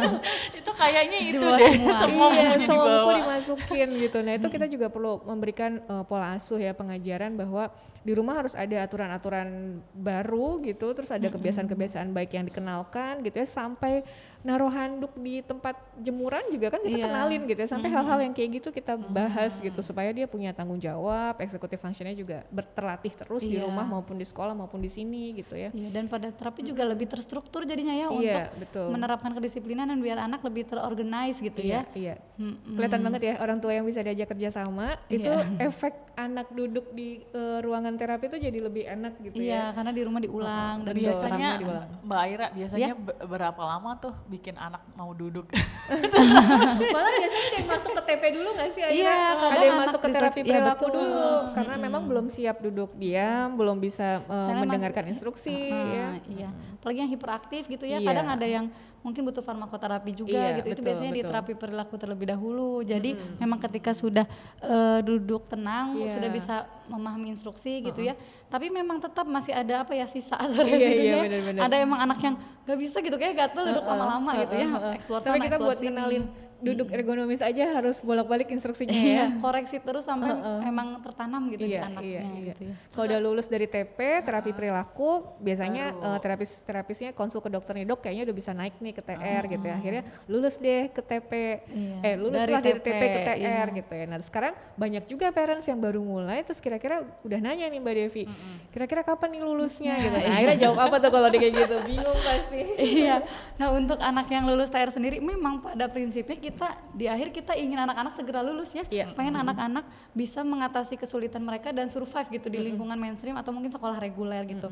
itu 0.60 0.70
kayaknya 0.70 1.18
itu 1.18 1.36
Dibawa 1.40 1.56
deh 1.56 1.72
semua. 1.72 1.96
semua 1.98 2.26
iya, 2.30 2.48
semua 2.60 2.84
buku 2.86 3.10
dimasukin 3.16 3.88
gitu. 3.98 4.18
Nah 4.20 4.32
itu 4.36 4.46
kita 4.48 4.66
juga 4.66 4.86
perlu 4.88 5.24
memberikan 5.24 5.80
eh, 5.80 6.04
pola 6.04 6.36
asuh 6.36 6.60
ya 6.60 6.72
pengajaran 6.90 7.38
bahwa 7.38 7.70
di 8.02 8.10
rumah 8.18 8.42
harus 8.42 8.58
ada 8.58 8.82
aturan-aturan 8.82 9.78
baru 9.94 10.58
gitu, 10.66 10.90
terus 10.90 11.14
ada 11.14 11.30
kebiasaan-kebiasaan 11.30 12.10
baik 12.10 12.34
yang 12.34 12.50
dikenalkan 12.50 13.22
gitu 13.22 13.38
ya 13.38 13.46
sampai 13.46 14.02
naruh 14.40 14.68
handuk 14.68 15.12
di 15.14 15.40
tempat 15.40 15.76
jemuran 15.96 16.40
juga 16.48 16.72
kan 16.72 16.80
kita 16.80 16.96
Iya. 16.96 17.06
kenalin 17.06 17.42
gitu 17.44 17.60
ya 17.60 17.68
sampai 17.68 17.88
hal-hal 17.88 18.18
yang 18.20 18.32
kayak 18.32 18.50
gitu 18.56 18.68
kita 18.70 18.96
bahas 18.96 19.52
gitu 19.56 19.80
supaya 19.80 20.08
dia 20.10 20.24
punya 20.24 20.50
tanggung 20.50 20.76
jawab, 20.76 21.36
eksekutif 21.38 21.76
fungsinya 21.76 22.10
juga 22.10 22.48
berterlatih 22.48 23.12
terus 23.12 23.42
di 23.42 23.54
Iya. 23.54 23.68
rumah 23.68 23.84
maupun 23.84 24.16
di 24.16 24.24
sekolah 24.24 24.52
maupun 24.52 24.80
di 24.80 24.88
sini 24.88 25.32
gitu 25.34 25.54
ya. 25.54 25.68
Iya, 25.70 25.88
dan 25.90 26.06
pada 26.06 26.30
terapi 26.30 26.62
juga 26.62 26.82
lebih 26.84 27.04
terstruktur 27.06 27.62
jadinya 27.62 27.92
ya 27.92 28.06
untuk 28.08 28.24
Iya, 28.24 28.48
betul. 28.54 28.88
menerapkan 28.90 29.30
kedisiplinan 29.30 29.86
dan 29.86 30.00
biar 30.00 30.18
anak 30.18 30.40
lebih 30.40 30.64
terorganize 30.64 31.36
gitu 31.38 31.60
ya. 31.60 31.84
Iya, 31.92 32.14
iya. 32.14 32.14
Mm-mm. 32.36 32.72
kelihatan 32.72 33.00
banget 33.02 33.20
ya 33.22 33.34
orang 33.38 33.58
tua 33.58 33.72
yang 33.72 33.84
bisa 33.84 34.00
diajak 34.00 34.24
kerja 34.26 34.48
sama 34.50 34.96
itu 35.06 35.28
Iya. 35.28 35.60
efek 35.60 35.92
anak 36.16 36.48
duduk 36.50 36.88
di 36.90 37.20
uh, 37.30 37.60
ruangan 37.60 37.92
terapi 37.94 38.26
itu 38.26 38.38
jadi 38.38 38.58
lebih 38.58 38.84
enak 38.86 39.20
gitu 39.20 39.36
iya, 39.38 39.68
ya. 39.68 39.76
karena 39.76 39.90
di 39.90 40.02
rumah 40.02 40.20
diulang 40.20 40.76
Oh, 40.80 40.84
dan 40.86 40.94
biasanya 40.94 41.48
diulang. 41.58 41.88
Mbak 42.00 42.20
Aira 42.22 42.46
biasanya 42.50 42.92
be- 42.94 43.18
berapa 43.22 43.60
lama 43.60 43.90
tuh 43.98 44.14
bikin 44.30 44.54
anak 44.54 44.78
mau 44.94 45.10
duduk? 45.10 45.50
Malah 46.94 47.12
biasanya 47.18 47.46
ada 47.50 47.56
yang 47.58 47.68
masuk 47.68 47.90
ke 47.90 48.02
TP 48.06 48.22
dulu 48.30 48.48
nggak 48.54 48.68
sih? 48.70 48.82
Akhirnya 48.86 49.02
Iya, 49.02 49.18
ada 49.18 49.40
kadang 49.42 49.60
yang 49.60 49.74
anak 49.74 49.84
masuk 49.90 50.00
ke 50.00 50.08
terapi 50.08 50.40
iya, 50.40 50.46
perilaku 50.46 50.84
betul. 50.86 50.94
dulu 50.94 51.28
karena 51.50 51.74
memang 51.76 52.02
belum 52.06 52.26
siap 52.30 52.56
duduk 52.62 52.90
diam, 52.94 53.48
belum 53.58 53.76
bisa 53.82 54.22
uh, 54.24 54.30
Misalnya 54.30 54.54
mas- 54.54 54.64
mendengarkan 54.70 55.04
instruksi 55.10 55.56
ya. 55.68 56.06
Ah, 56.06 56.14
Iya, 56.30 56.48
apalagi 56.78 56.98
yang 57.02 57.10
hiperaktif 57.10 57.62
gitu 57.66 57.84
ya. 57.84 57.98
Iya. 57.98 58.06
Kadang 58.06 58.26
ada 58.30 58.46
yang 58.46 58.66
mungkin 59.00 59.24
butuh 59.24 59.40
farmakoterapi 59.40 60.12
juga 60.12 60.36
Iya, 60.36 60.60
gitu. 60.60 60.68
itu 60.68 60.72
betul, 60.76 60.86
biasanya 60.92 61.12
di 61.12 61.22
betul. 61.24 61.30
terapi 61.32 61.52
perilaku 61.56 61.94
terlebih 61.96 62.26
dahulu. 62.28 62.84
Jadi 62.84 63.10
memang 63.40 63.56
ketika 63.58 63.96
sudah 63.96 64.28
eh, 64.60 65.00
duduk 65.00 65.48
tenang, 65.48 65.96
Iya. 65.96 66.12
sudah 66.20 66.28
bisa 66.28 66.54
memahami 66.86 67.32
instruksi 67.32 67.80
gitu 67.80 68.00
ya. 68.00 68.12
Tapi 68.46 68.68
memang 68.68 69.00
tetap 69.00 69.24
masih 69.24 69.56
ada 69.56 69.82
apa 69.82 69.96
ya 69.96 70.04
sisa 70.04 70.36
asuransi 70.36 70.76
Iya, 70.76 70.90
iya, 70.92 71.14
ya. 71.16 71.22
benar-benar. 71.24 71.60
Ada 71.64 71.76
emang 71.80 72.00
anak 72.02 72.18
yang 72.20 72.34
gak 72.68 72.78
bisa 72.78 72.96
gitu 73.00 73.16
kayak 73.16 73.34
gatel 73.36 73.64
duduk 73.72 73.84
lama-lama 73.84 74.30
gitu 74.36 74.54
ya. 74.54 74.68
Explore 74.94 75.22
Tapi 75.24 75.38
sana, 75.38 75.46
kita 75.48 75.56
buat 75.56 75.78
sini. 75.78 75.88
kenalin 75.88 76.24
duduk 76.60 76.92
ergonomis 76.92 77.40
aja 77.40 77.74
harus 77.74 77.98
bolak-balik 78.04 78.52
instruksinya 78.52 78.92
ya. 78.92 79.04
Iya, 79.10 79.24
koreksi 79.40 79.80
terus 79.80 80.04
sampai 80.04 80.30
emang 80.68 81.00
tertanam 81.00 81.48
gitu 81.48 81.64
di 81.64 81.74
Iya, 81.74 81.88
anaknya 81.88 82.04
iya, 82.04 82.20
iya. 82.20 82.46
gitu 82.52 82.62
ya. 82.68 82.74
Kalau 82.92 83.04
udah 83.08 83.20
lulus 83.24 83.46
dari 83.48 83.66
TP, 83.66 83.98
terapi 84.20 84.52
perilaku, 84.52 85.24
biasanya 85.40 85.84
eh, 85.96 86.18
terapis 86.20 86.60
terapisnya 86.62 87.10
konsul 87.16 87.40
ke 87.40 87.48
dokter 87.48 87.72
nih 87.72 87.88
dok, 87.88 88.04
kayaknya 88.04 88.28
udah 88.28 88.36
bisa 88.36 88.52
naik 88.52 88.76
nih 88.78 88.92
ke 88.92 89.02
TR 89.02 89.42
gitu 89.48 89.64
ya. 89.64 89.74
Akhirnya 89.80 90.02
lulus 90.28 90.54
deh 90.60 90.92
ke 90.92 91.02
TP, 91.02 91.32
Iya, 91.72 91.96
eh 92.04 92.14
lulus 92.20 92.40
dari 92.44 92.52
lah 92.52 92.60
dari 92.60 92.80
TP, 92.80 92.86
TP 92.92 93.02
ke 93.02 93.20
TR 93.24 93.38
iya. 93.40 93.78
gitu 93.80 93.92
ya. 93.96 94.04
Nah 94.04 94.18
sekarang 94.20 94.52
banyak 94.76 95.04
juga 95.08 95.26
parents 95.32 95.64
yang 95.64 95.80
baru 95.80 96.00
mulai, 96.04 96.44
terus 96.44 96.60
kira-kira 96.60 97.02
udah 97.24 97.38
nanya 97.40 97.66
nih 97.72 97.80
Mbak 97.80 97.94
Devi, 97.96 98.24
kira-kira 98.70 99.00
kapan 99.00 99.28
nih 99.38 99.42
lulusnya 99.42 99.94
gitu. 99.96 100.16
Nah, 100.20 100.28
akhirnya 100.28 100.58
jawab 100.60 100.78
apa 100.90 100.96
tuh 101.00 101.10
kalau 101.10 101.28
dia 101.32 101.40
kayak 101.40 101.54
gitu, 101.64 101.76
bingung 101.88 102.18
pasti. 102.20 102.60
iya. 102.76 103.16
Nah 103.56 103.68
untuk 103.72 103.98
anak 104.02 104.26
yang 104.28 104.44
lulus 104.44 104.68
TR 104.68 104.92
sendiri, 104.92 105.22
memang 105.24 105.64
pada 105.64 105.88
prinsipnya 105.88 106.36
kita 106.36 106.49
di 106.94 107.06
akhir 107.06 107.30
kita 107.30 107.54
ingin 107.56 107.78
anak-anak 107.78 108.12
segera 108.14 108.40
lulus 108.44 108.70
ya. 108.74 108.84
Iya. 108.88 109.12
Pengen 109.14 109.38
anak-anak 109.40 109.84
bisa 110.12 110.42
mengatasi 110.42 110.98
kesulitan 110.98 111.42
mereka 111.42 111.70
dan 111.70 111.86
survive 111.86 112.28
gitu 112.40 112.50
di 112.50 112.58
lingkungan 112.58 112.98
mainstream 112.98 113.38
atau 113.38 113.54
mungkin 113.54 113.70
sekolah 113.70 113.98
reguler 113.98 114.42
gitu. 114.46 114.68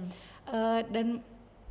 Eh, 0.51 0.81
dan 0.91 1.23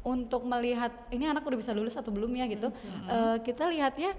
untuk 0.07 0.47
melihat 0.47 0.93
ini 1.11 1.27
anak 1.27 1.43
udah 1.43 1.59
bisa 1.59 1.75
lulus 1.75 1.99
atau 1.99 2.15
belum 2.15 2.31
ya 2.31 2.47
gitu, 2.47 2.71
eh, 3.11 3.37
kita 3.43 3.67
lihatnya 3.67 4.15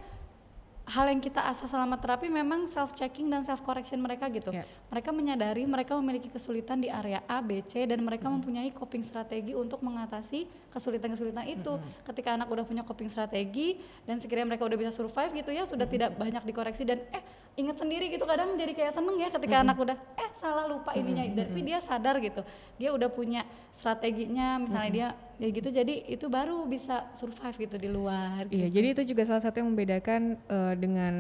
hal 0.89 1.05
yang 1.13 1.21
kita 1.21 1.45
asah 1.45 1.69
selama 1.69 2.01
terapi 2.01 2.33
memang 2.33 2.65
self 2.65 2.97
checking 2.97 3.29
dan 3.29 3.45
self 3.45 3.61
correction 3.61 4.01
mereka 4.01 4.25
gitu. 4.33 4.49
Ya. 4.49 4.65
Mereka 4.89 5.13
menyadari 5.13 5.69
mereka 5.69 5.93
memiliki 6.01 6.33
kesulitan 6.33 6.81
di 6.81 6.89
area 6.89 7.21
A, 7.29 7.45
B, 7.45 7.61
C 7.69 7.85
dan 7.85 8.01
mereka 8.01 8.33
mempunyai 8.33 8.73
coping 8.73 9.05
strategi 9.05 9.53
untuk 9.53 9.85
mengatasi 9.85 10.49
kesulitan-kesulitan 10.73 11.45
itu. 11.45 11.77
Ketika 12.09 12.41
anak 12.41 12.49
udah 12.49 12.65
punya 12.65 12.81
coping 12.89 13.13
strategi 13.13 13.77
dan 14.09 14.17
sekiranya 14.17 14.57
mereka 14.57 14.65
udah 14.65 14.79
bisa 14.81 14.89
survive 14.89 15.31
gitu 15.37 15.53
ya, 15.53 15.69
sudah 15.69 15.85
tidak 15.85 16.17
banyak 16.17 16.41
dikoreksi 16.49 16.89
dan 16.89 17.05
eh 17.13 17.21
ingat 17.61 17.77
sendiri 17.85 18.09
gitu 18.09 18.25
kadang 18.25 18.55
jadi 18.57 18.73
kayak 18.73 18.93
seneng 18.95 19.19
ya 19.19 19.29
ketika 19.35 19.61
anak 19.61 19.77
udah 19.77 19.99
eh 20.15 20.31
salah 20.33 20.65
lupa 20.71 20.97
ininya 20.97 21.27
tapi 21.37 21.61
dia 21.69 21.85
sadar 21.85 22.17
gitu. 22.25 22.41
Dia 22.81 22.97
udah 22.97 23.13
punya 23.13 23.45
strateginya 23.77 24.57
misalnya 24.57 24.91
dia 24.91 25.09
ya 25.39 25.49
gitu 25.49 25.71
jadi 25.71 25.95
itu 26.05 26.27
baru 26.27 26.67
bisa 26.67 27.07
survive 27.15 27.57
gitu 27.63 27.77
di 27.79 27.87
luar. 27.87 28.51
Iya, 28.51 28.67
gitu. 28.67 28.75
jadi 28.75 28.87
itu 28.91 29.03
juga 29.15 29.23
salah 29.23 29.39
satu 29.39 29.63
yang 29.63 29.71
membedakan 29.71 30.35
eh, 30.35 30.75
dengan 30.75 31.15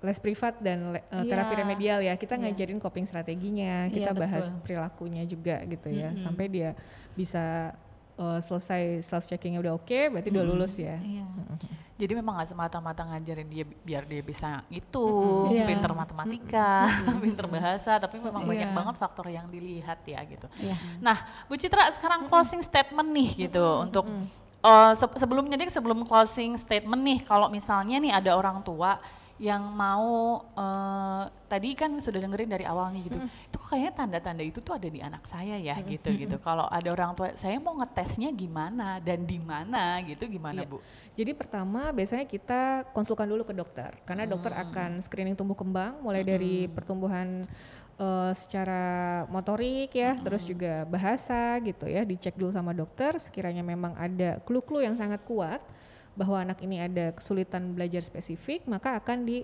les 0.00 0.18
privat 0.18 0.58
dan 0.58 0.90
le- 0.90 1.06
eh, 1.06 1.22
Iya. 1.22 1.30
terapi 1.30 1.54
remedial 1.54 1.98
ya. 2.02 2.14
Kita 2.14 2.34
Iya. 2.34 2.50
ngajarin 2.50 2.78
coping 2.78 3.06
strateginya, 3.06 3.86
Iya, 3.86 3.94
kita 3.94 4.10
bahas 4.12 4.50
betul. 4.50 4.60
perilakunya 4.66 5.22
juga 5.22 5.62
gitu 5.64 5.86
ya, 5.86 6.10
Mm-mm. 6.10 6.24
sampai 6.24 6.46
dia 6.50 6.70
bisa 7.14 7.70
eh, 8.20 8.40
selesai 8.40 8.82
self 9.02 9.24
checkingnya 9.24 9.58
udah 9.58 9.74
oke, 9.74 10.00
berarti 10.10 10.28
udah 10.28 10.44
lulus 10.44 10.76
ya. 10.76 11.00
Iya. 11.00 11.24
Jadi 11.96 12.16
memang 12.16 12.32
nggak 12.34 12.48
semata-mata 12.48 13.04
ngajarin 13.04 13.44
dia 13.46 13.60
bi- 13.60 13.76
biar 13.78 14.04
dia 14.04 14.20
bisa 14.20 14.64
itu, 14.68 15.04
Iya. 15.48 15.64
pinter 15.66 15.92
matematika, 15.92 16.88
pinter 17.24 17.44
bahasa, 17.46 17.96
tapi 17.96 18.16
memang 18.16 18.40
banyak 18.42 18.68
Iya. 18.68 18.76
banget 18.76 18.94
faktor 18.96 19.28
yang 19.28 19.44
dilihat 19.46 20.00
ya 20.04 20.20
gitu. 20.24 20.48
Iya. 20.56 20.76
Nah, 20.98 21.16
Bu 21.44 21.56
Citra 21.56 21.88
sekarang 21.90 22.24
closing 22.24 22.60
statement 22.60 23.08
nih 23.10 23.28
gitu 23.42 23.64
untuk 23.82 24.04
eh, 24.60 24.92
se- 24.94 25.16
sebelumnya 25.18 25.56
deh 25.56 25.68
sebelum 25.68 26.04
closing 26.04 26.56
statement 26.56 27.00
nih 27.00 27.18
kalau 27.22 27.48
misalnya 27.48 27.96
nih 27.96 28.12
ada 28.14 28.32
orang 28.32 28.60
tua 28.60 28.96
yang 29.40 29.72
mau 29.72 30.44
eh, 30.52 31.24
tadi 31.48 31.72
kan 31.72 31.96
sudah 31.96 32.20
dengerin 32.20 32.52
dari 32.52 32.68
awal 32.68 32.92
nih 32.92 33.08
gitu. 33.08 33.16
Itu 33.48 33.56
kok 33.56 33.72
kayaknya 33.72 33.92
tanda-tanda 33.96 34.44
itu 34.44 34.60
tuh 34.60 34.76
ada 34.76 34.84
di 34.84 35.00
anak 35.00 35.24
saya 35.24 35.56
ya 35.56 35.80
gitu 35.80 36.12
gitu. 36.12 36.36
Kalau 36.44 36.68
ada 36.68 36.84
orang 36.92 37.16
tua 37.16 37.32
saya 37.40 37.56
mau 37.56 37.72
ngetesnya 37.80 38.28
gimana 38.36 39.00
dan 39.00 39.24
di 39.24 39.40
mana 39.40 39.96
gitu 40.04 40.28
gimana, 40.28 40.60
Iya. 40.60 40.68
Bu? 40.68 40.84
Jadi 41.16 41.32
pertama 41.32 41.88
biasanya 41.88 42.28
kita 42.28 42.84
konsulkan 42.92 43.24
dulu 43.32 43.48
ke 43.48 43.56
dokter, 43.56 43.96
karena 44.04 44.28
dokter 44.28 44.52
akan 44.52 45.00
screening 45.00 45.34
tumbuh 45.34 45.56
kembang, 45.56 46.04
mulai 46.04 46.20
dari 46.20 46.68
pertumbuhan 46.68 47.48
eh, 47.96 48.32
secara 48.36 49.24
motorik 49.32 49.96
ya, 49.96 50.20
terus 50.20 50.44
juga 50.44 50.84
bahasa 50.84 51.56
gitu 51.64 51.88
ya, 51.88 52.04
dicek 52.04 52.36
dulu 52.36 52.52
sama 52.52 52.76
dokter. 52.76 53.16
Sekiranya 53.16 53.64
memang 53.64 53.96
ada 53.96 54.36
clue-clue 54.44 54.84
yang 54.84 55.00
sangat 55.00 55.24
kuat 55.24 55.64
bahwa 56.20 56.44
anak 56.44 56.60
ini 56.60 56.84
ada 56.84 57.16
kesulitan 57.16 57.72
belajar 57.72 58.04
spesifik, 58.04 58.68
maka 58.68 59.00
akan 59.00 59.24
di 59.24 59.40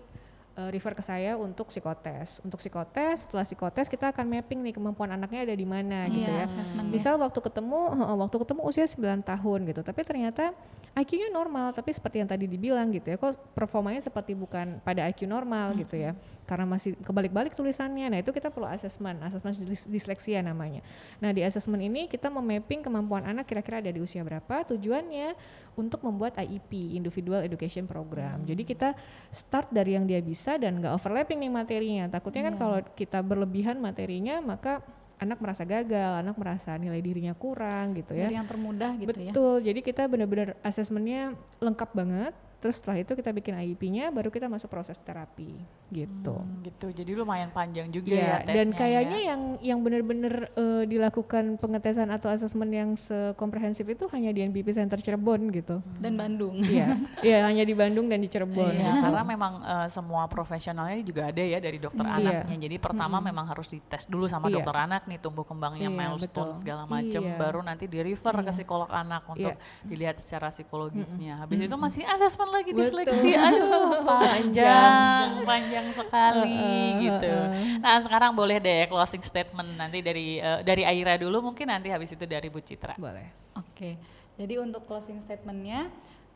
eh, 0.57 0.69
refer 0.73 0.97
ke 0.97 1.05
saya 1.05 1.37
untuk 1.37 1.69
psikotes. 1.69 2.41
Untuk 2.41 2.57
psikotes, 2.59 3.29
setelah 3.29 3.45
psikotes 3.45 3.87
kita 3.87 4.11
akan 4.11 4.25
mapping 4.27 4.65
nih 4.65 4.75
kemampuan 4.75 5.13
anaknya 5.13 5.45
ada 5.45 5.55
di 5.55 5.67
mana 5.69 6.09
gitu 6.09 6.27
Iya, 6.27 6.43
ya. 6.43 6.45
assessment-nya. 6.49 6.93
Misal 6.93 7.15
waktu 7.21 7.41
ketemu, 7.41 7.81
waktu 8.25 8.37
ketemu 8.41 8.61
usia 8.65 8.87
9 8.89 9.21
tahun 9.23 9.59
gitu, 9.69 9.81
tapi 9.85 10.01
ternyata 10.03 10.57
IQ-nya 10.97 11.29
normal, 11.29 11.77
tapi 11.77 11.93
seperti 11.93 12.25
yang 12.25 12.29
tadi 12.33 12.49
dibilang 12.49 12.89
gitu 12.89 13.13
ya, 13.13 13.21
kok 13.21 13.37
performanya 13.53 14.01
seperti 14.01 14.33
bukan 14.33 14.81
pada 14.81 15.05
IQ 15.05 15.29
normal 15.29 15.77
gitu 15.77 15.93
ya, 15.93 16.17
karena 16.49 16.65
masih 16.65 16.97
kebalik-balik 17.05 17.53
tulisannya. 17.53 18.09
Nah 18.09 18.25
itu 18.25 18.33
kita 18.33 18.49
perlu 18.49 18.65
assessment, 18.65 19.21
assessment 19.21 19.61
dis- 19.61 19.85
disleksia 19.85 20.41
namanya. 20.41 20.81
Nah 21.21 21.37
di 21.37 21.45
assessment 21.45 21.85
ini 21.85 22.09
kita 22.09 22.33
memapping 22.33 22.81
kemampuan 22.81 23.29
anak 23.29 23.45
kira-kira 23.45 23.85
ada 23.85 23.93
di 23.93 24.01
usia 24.01 24.25
berapa, 24.25 24.65
tujuannya 24.73 25.37
untuk 25.77 26.01
membuat 26.01 26.41
IEP, 26.41 26.97
Individual 26.97 27.45
Education 27.45 27.85
Program. 27.85 28.41
Jadi 28.49 28.63
kita 28.65 28.97
start 29.29 29.69
dari 29.69 30.01
yang 30.01 30.09
dia 30.09 30.25
bisa 30.25 30.46
dan 30.55 30.79
nggak 30.79 30.95
overlapping 30.95 31.43
nih 31.43 31.51
materinya. 31.51 32.05
Takutnya 32.07 32.47
kan 32.47 32.55
kalau 32.55 32.79
kita 32.95 33.19
berlebihan 33.27 33.83
materinya, 33.83 34.39
maka 34.39 34.87
anak 35.19 35.43
merasa 35.43 35.67
gagal, 35.67 36.23
anak 36.23 36.39
merasa 36.39 36.79
nilai 36.79 37.03
dirinya 37.03 37.35
kurang 37.35 37.99
gitu 37.99 38.15
ya. 38.15 38.31
Dari 38.31 38.39
yang 38.39 38.47
termudah 38.47 38.95
gitu 39.03 39.19
ya. 39.19 39.33
Betul, 39.35 39.55
jadi 39.67 39.81
kita 39.83 40.03
benar-benar 40.07 40.55
asesmennya 40.63 41.35
lengkap 41.59 41.91
banget. 41.91 42.35
Terus 42.57 42.81
setelah 42.81 42.99
itu 42.99 43.13
kita 43.13 43.31
bikin 43.31 43.53
IEP-nya, 43.55 44.09
baru 44.09 44.29
kita 44.29 44.49
masuk 44.49 44.69
proses 44.69 44.97
terapi 44.99 45.55
gitu. 45.87 46.35
Hmm, 46.35 46.65
gitu. 46.65 46.91
Jadi 46.91 47.15
lumayan 47.15 47.49
panjang 47.49 47.87
juga 47.89 48.11
Iya, 48.11 48.19
ya 48.19 48.37
tesnya. 48.43 48.55
dan 48.55 48.67
ya. 48.67 48.75
kayaknya 48.75 49.19
yang 49.23 49.41
yang 49.63 49.79
benar-benar 49.81 50.35
eh, 50.51 50.85
dilakukan 50.85 51.45
pengetesan 51.57 52.11
atau 52.11 52.27
asesmen 52.27 52.67
yang 52.69 52.91
sekomprehensif 52.97 53.87
itu 53.87 54.11
hanya 54.11 54.31
di 54.31 54.43
NBP 54.43 54.73
Center 54.73 54.99
Cirebon 54.99 55.47
gitu. 55.53 55.79
Dan 56.01 56.19
Bandung. 56.19 56.59
Iya, 56.59 56.99
iya 57.23 57.39
hanya 57.47 57.63
di 57.63 57.71
Bandung 57.71 58.11
dan 58.11 58.19
di 58.19 58.27
Cirebon. 58.27 58.73
Iya, 58.73 58.93
karena 59.01 59.23
memang 59.23 59.53
eh, 59.61 59.89
semua 59.89 60.27
profesionalnya 60.27 60.99
juga 61.03 61.31
ada 61.31 61.39
ya 61.39 61.61
dari 61.61 61.79
dokter 61.79 62.03
Iya. 62.03 62.19
anaknya. 62.43 62.57
Jadi 62.67 62.77
pertama 62.77 63.17
memang 63.21 63.47
harus 63.47 63.69
dites 63.69 64.05
dulu 64.07 64.27
sama 64.27 64.49
Iya. 64.49 64.59
dokter 64.59 64.77
anak 64.77 65.03
nih 65.07 65.19
tumbuh 65.19 65.45
kembangnya 65.45 65.87
Iya, 65.87 65.95
milestone 65.95 66.51
betul. 66.51 66.59
segala 66.59 66.83
macam, 66.85 67.23
Iya. 67.23 67.37
baru 67.37 67.61
nanti 67.63 67.85
di 67.87 67.99
refer 68.01 68.35
ke 68.35 68.51
psikolog 68.51 68.91
anak 68.91 69.23
untuk 69.29 69.55
Iya. 69.55 69.87
dilihat 69.87 70.17
secara 70.19 70.51
psikologisnya. 70.51 71.39
Habis 71.39 71.63
itu 71.63 71.77
masih 71.77 72.03
asesmen 72.03 72.46
lagi 72.49 72.71
Betul. 72.73 72.83
diseleksi. 73.03 73.31
Aduh, 73.35 74.03
panjang, 74.11 75.45
panjang 75.45 75.87
sekali 75.93 76.63
gitu. 77.03 77.35
Nah, 77.83 77.97
sekarang 78.03 78.33
boleh 78.33 78.59
deh 78.59 78.87
closing 78.91 79.23
statement 79.23 79.77
nanti 79.77 80.01
dari 80.01 80.39
eh, 80.39 80.61
dari 80.63 80.83
Aira 80.83 81.19
dulu 81.21 81.53
mungkin 81.53 81.69
nanti 81.69 81.91
habis 81.91 82.13
itu 82.15 82.25
dari 82.25 82.49
Bu 82.51 82.63
Citra. 82.63 82.97
Boleh. 82.97 83.29
Oke, 83.57 83.97
jadi 84.37 84.61
untuk 84.61 84.85
closing 84.85 85.21
statementnya, 85.25 85.89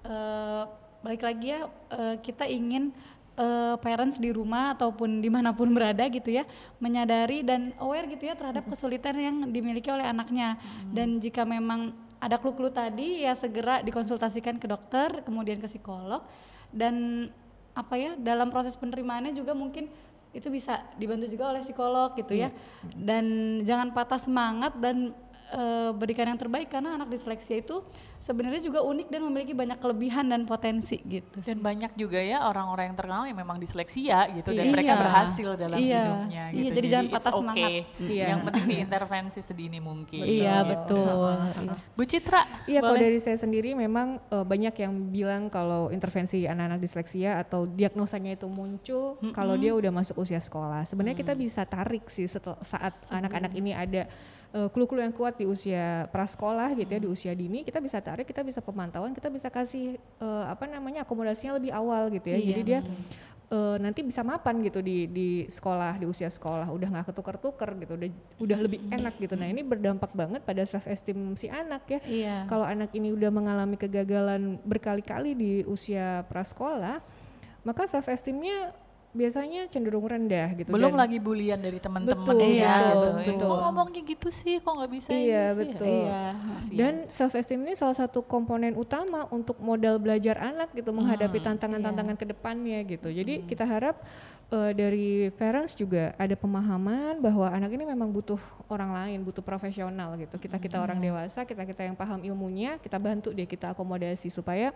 eh, 0.05 0.63
balik 1.05 1.23
lagi 1.25 1.47
ya, 1.53 1.69
eh, 1.93 2.17
kita 2.21 2.49
ingin 2.49 2.93
eh, 3.41 3.77
parents 3.81 4.21
di 4.21 4.29
rumah 4.37 4.77
ataupun 4.77 5.25
di 5.25 5.33
mana 5.33 5.57
pun 5.57 5.73
berada 5.73 6.05
gitu 6.13 6.29
ya, 6.29 6.45
menyadari 6.77 7.41
dan 7.41 7.73
aware 7.81 8.05
gitu 8.13 8.29
ya 8.29 8.37
terhadap 8.37 8.69
kesulitan 8.69 9.17
yang 9.17 9.37
dimiliki 9.49 9.89
oleh 9.89 10.05
anaknya. 10.05 10.61
Dan 10.93 11.17
jika 11.25 11.49
memang 11.49 11.97
ada 12.21 12.37
clue-clue 12.37 12.69
tadi, 12.69 13.25
ya 13.25 13.33
segera 13.33 13.81
dikonsultasikan 13.81 14.61
ke 14.61 14.69
dokter, 14.69 15.25
kemudian 15.25 15.57
ke 15.57 15.67
psikolog, 15.67 16.21
dan 16.69 17.27
apa 17.73 17.95
ya 17.97 18.13
dalam 18.21 18.53
proses 18.53 18.77
penerimaannya 18.77 19.33
juga 19.33 19.57
mungkin 19.57 19.89
itu 20.31 20.47
bisa 20.53 20.85
dibantu 20.95 21.27
juga 21.27 21.51
oleh 21.51 21.65
psikolog 21.65 22.15
gitu 22.15 22.39
ya. 22.39 22.55
Dan 22.95 23.59
jangan 23.67 23.91
patah 23.91 24.21
semangat 24.21 24.77
dan 24.79 25.17
eh, 25.51 25.91
berikan 25.93 26.25
yang 26.25 26.37
terbaik 26.37 26.67
karena 26.67 26.95
anak 26.95 27.11
disleksia 27.11 27.59
itu 27.59 27.83
sebenarnya 28.17 28.61
juga 28.61 28.81
unik 28.81 29.09
dan 29.09 29.21
memiliki 29.23 29.51
banyak 29.51 29.77
kelebihan 29.77 30.25
dan 30.25 30.45
potensi 30.45 31.01
gitu. 31.01 31.41
Dan 31.41 31.59
banyak 31.59 31.95
juga 31.95 32.17
ya 32.17 32.45
orang-orang 32.45 32.93
yang 32.93 32.97
terkenal 32.97 33.23
yang 33.25 33.35
memang 33.35 33.57
disleksia 33.57 34.31
gitu 34.33 34.51
dan 34.51 34.65
Iya. 34.65 34.73
mereka 34.73 34.93
berhasil 34.95 35.49
dalam 35.55 35.77
Iya. 35.77 36.03
hidupnya 36.05 36.45
Iya, 36.47 36.61
gitu. 36.63 36.75
jadi 36.75 36.87
jangan 36.89 37.05
it's 37.05 37.15
patah 37.15 37.31
okay. 37.31 37.41
semangat. 37.41 37.71
Iya. 37.99 38.27
Yang 38.27 38.41
penting 38.45 38.67
diintervensi 38.69 39.41
sedini 39.41 39.79
mungkin. 39.79 40.23
Iya 40.23 40.57
Gitu. 40.61 40.71
betul. 40.71 41.35
Iya. 41.59 41.75
Bu 41.97 42.03
Citra, 42.05 42.43
Iya, 42.65 42.81
kalau 42.81 42.97
dari 42.97 43.19
saya 43.19 43.37
sendiri 43.37 43.73
memang 43.73 44.09
eh, 44.23 44.45
banyak 44.45 44.75
yang 44.77 44.93
bilang 45.09 45.43
kalau 45.49 45.89
intervensi 45.89 46.45
anak-anak 46.45 46.79
disleksia 46.79 47.41
atau 47.41 47.65
diagnosanya 47.65 48.33
itu 48.33 48.47
muncul 48.47 49.17
kalau 49.33 49.57
dia 49.57 49.73
udah 49.73 49.91
masuk 49.91 50.21
usia 50.21 50.39
sekolah. 50.39 50.85
Sebenarnya 50.85 51.17
kita 51.17 51.33
bisa 51.33 51.65
tarik 51.65 52.07
sih 52.07 52.25
setel- 52.25 52.61
saat 52.63 52.95
anak-anak 53.09 53.53
ini 53.53 53.73
ada 53.73 54.07
eh, 54.53 54.69
clue-clue 54.71 55.03
yang 55.03 55.15
kuat 55.15 55.39
di 55.39 55.47
usia 55.47 56.11
prasekolah 56.11 56.75
gitu 56.75 56.91
ya, 56.91 57.01
di 57.01 57.09
usia 57.09 57.33
dini, 57.33 57.63
kita 57.63 57.79
bisa 57.79 57.99
tarik, 58.03 58.27
kita 58.27 58.43
bisa 58.43 58.59
pemantauan, 58.61 59.15
kita 59.15 59.31
bisa 59.31 59.49
kasih 59.49 59.97
eh, 59.97 60.45
apa 60.47 60.67
namanya 60.67 61.03
akomodasinya 61.07 61.57
lebih 61.59 61.73
awal 61.75 62.11
gitu 62.11 62.31
ya. 62.31 62.39
Iya, 62.39 62.47
Jadi 62.55 62.63
dia 62.63 62.81
eh, 63.51 63.77
nanti 63.79 64.01
bisa 64.03 64.21
mapan 64.23 64.63
gitu 64.63 64.83
di 64.83 65.11
di 65.11 65.29
sekolah 65.47 65.99
di 65.99 66.07
usia 66.07 66.29
sekolah. 66.29 66.67
Udah 66.71 66.89
nggak 66.91 67.15
ketuker-tuker 67.15 67.71
gitu 67.83 67.93
udah 67.99 68.09
udah 68.39 68.59
lebih 68.59 68.81
enak 68.91 69.15
gitu. 69.19 69.35
Nah 69.39 69.49
ini 69.51 69.63
berdampak 69.63 70.11
banget 70.15 70.43
pada 70.43 70.63
self 70.67 70.87
esteem 70.91 71.35
si 71.39 71.47
anak 71.51 71.83
ya. 71.87 72.01
Iya. 72.07 72.37
kalau 72.51 72.67
anak 72.67 72.91
ini 72.95 73.15
udah 73.15 73.31
mengalami 73.31 73.79
kegagalan 73.79 74.59
berkali-kali 74.67 75.35
di 75.35 75.53
usia 75.67 76.27
prasekolah 76.27 76.99
maka 77.65 77.85
self 77.85 78.09
esteemnya 78.09 78.73
biasanya 79.11 79.67
cenderung 79.67 80.07
rendah 80.07 80.55
gitu 80.55 80.71
belum 80.71 80.95
dan- 80.95 81.01
lagi 81.03 81.19
bulian 81.19 81.59
dari 81.59 81.83
teman-teman 81.83 82.23
Betul, 82.23 82.47
ya 82.55 82.95
betul, 82.95 83.11
gitu. 83.27 83.31
betul. 83.35 83.49
Kok 83.51 83.59
ngomongnya 83.61 84.03
gitu 84.07 84.29
sih, 84.31 84.55
kok 84.57 84.71
nggak 84.71 84.91
bisa 84.91 85.09
ini 85.11 85.23
Iya, 85.27 85.45
sih? 85.51 85.59
betul. 85.59 85.87
Iya. 86.07 86.23
Kasihan. 86.31 86.79
dan 86.79 86.95
self 87.11 87.33
esteem 87.35 87.61
ini 87.65 87.75
salah 87.75 87.97
satu 87.99 88.23
komponen 88.23 88.79
utama 88.79 89.27
untuk 89.29 89.59
modal 89.59 89.99
belajar 89.99 90.39
anak 90.39 90.71
gitu 90.73 90.91
menghadapi 90.91 91.43
tantangan-tantangan 91.43 92.15
ke 92.15 92.27
depannya 92.29 92.79
gitu. 92.87 93.11
Jadi 93.11 93.43
kita 93.45 93.67
harap 93.67 93.99
eh, 94.49 94.73
dari 94.73 95.09
parents 95.33 95.75
juga 95.75 96.15
ada 96.15 96.35
pemahaman 96.35 97.19
bahwa 97.19 97.47
anak 97.47 97.71
ini 97.71 97.87
memang 97.87 98.11
butuh 98.11 98.39
orang 98.67 98.91
lain, 98.93 99.19
butuh 99.23 99.43
profesional 99.43 100.15
gitu. 100.17 100.39
Kita 100.39 100.59
kita 100.59 100.79
orang 100.79 100.99
dewasa, 100.99 101.43
kita 101.43 101.63
kita 101.63 101.83
yang 101.83 101.95
paham 101.95 102.23
ilmunya, 102.23 102.79
kita 102.79 102.95
bantu 102.95 103.31
dia, 103.31 103.43
kita 103.43 103.75
akomodasi 103.75 104.27
supaya 104.27 104.71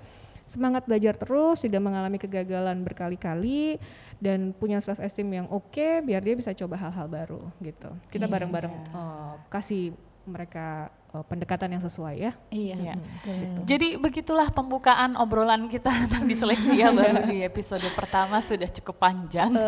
semangat 0.45 0.85
belajar 0.85 1.15
terus, 1.15 1.63
tidak 1.63 1.81
mengalami 1.81 2.19
kegagalan 2.19 2.83
berkali-kali 2.83 3.79
dan 4.23 4.53
punya 4.53 4.79
self 4.79 4.99
esteem 4.99 5.31
yang 5.31 5.47
oke, 5.49 6.03
biar 6.03 6.21
dia 6.21 6.35
bisa 6.35 6.51
coba 6.53 6.77
hal-hal 6.77 7.07
baru 7.07 7.43
gitu. 7.63 7.91
Kita 8.11 8.27
bareng-bareng 8.27 8.75
eh, 8.91 9.33
kasih 9.49 9.95
mereka 10.25 10.89
eh, 11.13 11.25
pendekatan 11.29 11.77
yang 11.77 11.85
sesuai 11.85 12.15
ya. 12.17 12.33
Iya. 12.49 12.77
Iya. 12.81 12.95
betul. 12.97 13.65
Jadi 13.69 13.89
begitulah 14.01 14.49
pembukaan 14.49 15.21
obrolan 15.21 15.69
kita 15.69 15.93
tentang 16.09 16.25
disleksia 16.25 16.89
baru 16.97 17.29
di 17.29 17.45
episode 17.45 17.85
pertama 17.93 18.41
sudah 18.41 18.69
cukup 18.69 18.97
panjang. 18.99 19.53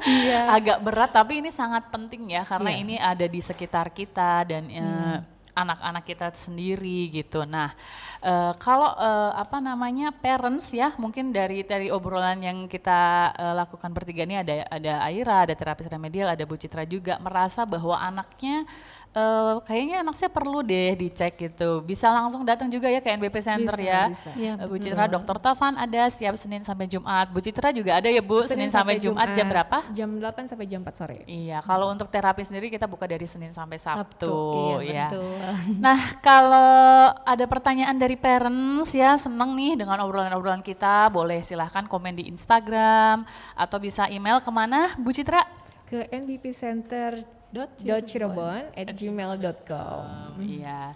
Iya. 0.00 0.50
Agak 0.56 0.78
berat 0.82 1.12
tapi 1.12 1.38
ini 1.44 1.52
sangat 1.52 1.92
penting 1.92 2.32
ya 2.34 2.42
karena 2.42 2.70
Iya. 2.72 2.80
ini 2.82 2.94
ada 2.98 3.26
di 3.28 3.38
sekitar 3.38 3.92
kita 3.94 4.42
dan 4.48 4.64
eh, 4.66 5.16
anak-anak 5.52 6.04
kita 6.04 6.26
sendiri 6.32 7.10
gitu. 7.10 7.42
Nah, 7.42 7.74
eh, 8.20 8.52
kalau 8.56 8.90
eh, 8.94 9.32
apa 9.34 9.58
namanya 9.58 10.10
parents 10.10 10.70
ya, 10.70 10.92
mungkin 10.96 11.30
dari 11.30 11.62
dari 11.62 11.88
obrolan 11.88 12.40
yang 12.40 12.58
kita 12.66 13.00
eh, 13.34 13.54
lakukan 13.56 13.90
bertiga 13.90 14.22
ini 14.22 14.36
ada 14.38 14.54
ada 14.66 14.92
Aira, 15.04 15.44
ada 15.44 15.54
terapis 15.54 15.86
remedial, 15.86 16.30
ada 16.30 16.44
Bu 16.44 16.54
Citra 16.54 16.84
juga 16.84 17.18
merasa 17.18 17.62
bahwa 17.64 17.94
anaknya 17.94 18.64
eh, 19.10 19.54
kayaknya 19.66 20.06
anak 20.06 20.14
saya 20.14 20.30
perlu 20.30 20.62
deh 20.62 20.94
dicek 20.94 21.34
gitu. 21.36 21.82
Bisa 21.82 22.06
langsung 22.08 22.46
datang 22.46 22.70
juga 22.70 22.86
ya 22.86 23.02
ke 23.02 23.10
NBP 23.10 23.36
Center 23.42 23.74
Bisa, 23.74 23.90
ya. 23.90 24.02
bisa. 24.06 24.30
Iya, 24.38 24.52
Eh, 24.60 24.66
Bu 24.70 24.76
Citra, 24.78 25.04
Dokter 25.10 25.36
Tovan 25.36 25.74
ada 25.74 26.02
setiap 26.08 26.34
Senin 26.38 26.62
sampai 26.62 26.86
Jumat. 26.86 27.26
Bu 27.28 27.42
Citra 27.42 27.74
juga 27.74 27.98
ada 27.98 28.06
ya 28.06 28.22
Bu, 28.22 28.46
Senin, 28.46 28.66
Senin 28.66 28.70
sampai 28.70 29.02
Jumat, 29.02 29.34
jam 29.34 29.46
berapa? 29.50 29.78
Jam 29.90 30.08
8 30.14 30.46
sampai 30.46 30.66
jam 30.70 30.80
4 30.86 30.94
sore. 30.94 31.18
Iya, 31.26 31.58
kalau 31.66 31.90
untuk 31.90 32.06
terapi 32.06 32.46
sendiri 32.46 32.70
kita 32.70 32.86
buka 32.86 33.10
dari 33.10 33.26
Senin 33.26 33.50
sampai 33.50 33.82
Sabtu, 33.82 34.78
ya. 34.86 34.86
Iya, 34.86 35.06
betul. 35.10 35.39
Nah, 35.80 36.20
kalau 36.20 37.12
ada 37.24 37.44
pertanyaan 37.48 37.96
dari 37.96 38.14
parents 38.14 38.92
ya, 38.92 39.16
seneng 39.16 39.56
nih 39.56 39.80
dengan 39.80 40.00
obrolan-obrolan 40.04 40.60
kita, 40.60 41.08
boleh 41.08 41.40
silahkan 41.40 41.86
komen 41.88 42.16
di 42.16 42.28
Instagram 42.28 43.24
atau 43.56 43.78
bisa 43.80 44.06
email 44.12 44.38
ke 44.44 44.50
mana, 44.52 44.94
Bu 45.00 45.10
Citra? 45.10 45.42
Ke 45.88 46.06
NBP 46.12 46.54
Center 46.54 47.40
Dot 47.50 47.82
dot 47.82 48.06
Cirebon 48.06 48.70
at 48.78 48.94
gmail.com. 48.94 50.38
Iya. 50.38 50.94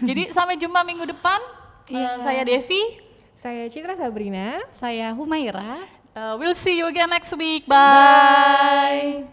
Jadi 0.00 0.32
sampai 0.32 0.56
jumpa 0.56 0.80
minggu 0.80 1.04
depan. 1.04 1.36
Eh, 1.92 2.16
saya 2.24 2.40
Devi. 2.40 2.96
Saya 3.36 3.68
Citra 3.68 4.00
Sabrina. 4.00 4.64
Saya 4.72 5.12
Humaira. 5.12 5.84
Uh, 6.16 6.40
we'll 6.40 6.56
see 6.56 6.80
you 6.80 6.88
again 6.88 7.12
next 7.12 7.36
week. 7.36 7.68
Bye. 7.68 9.28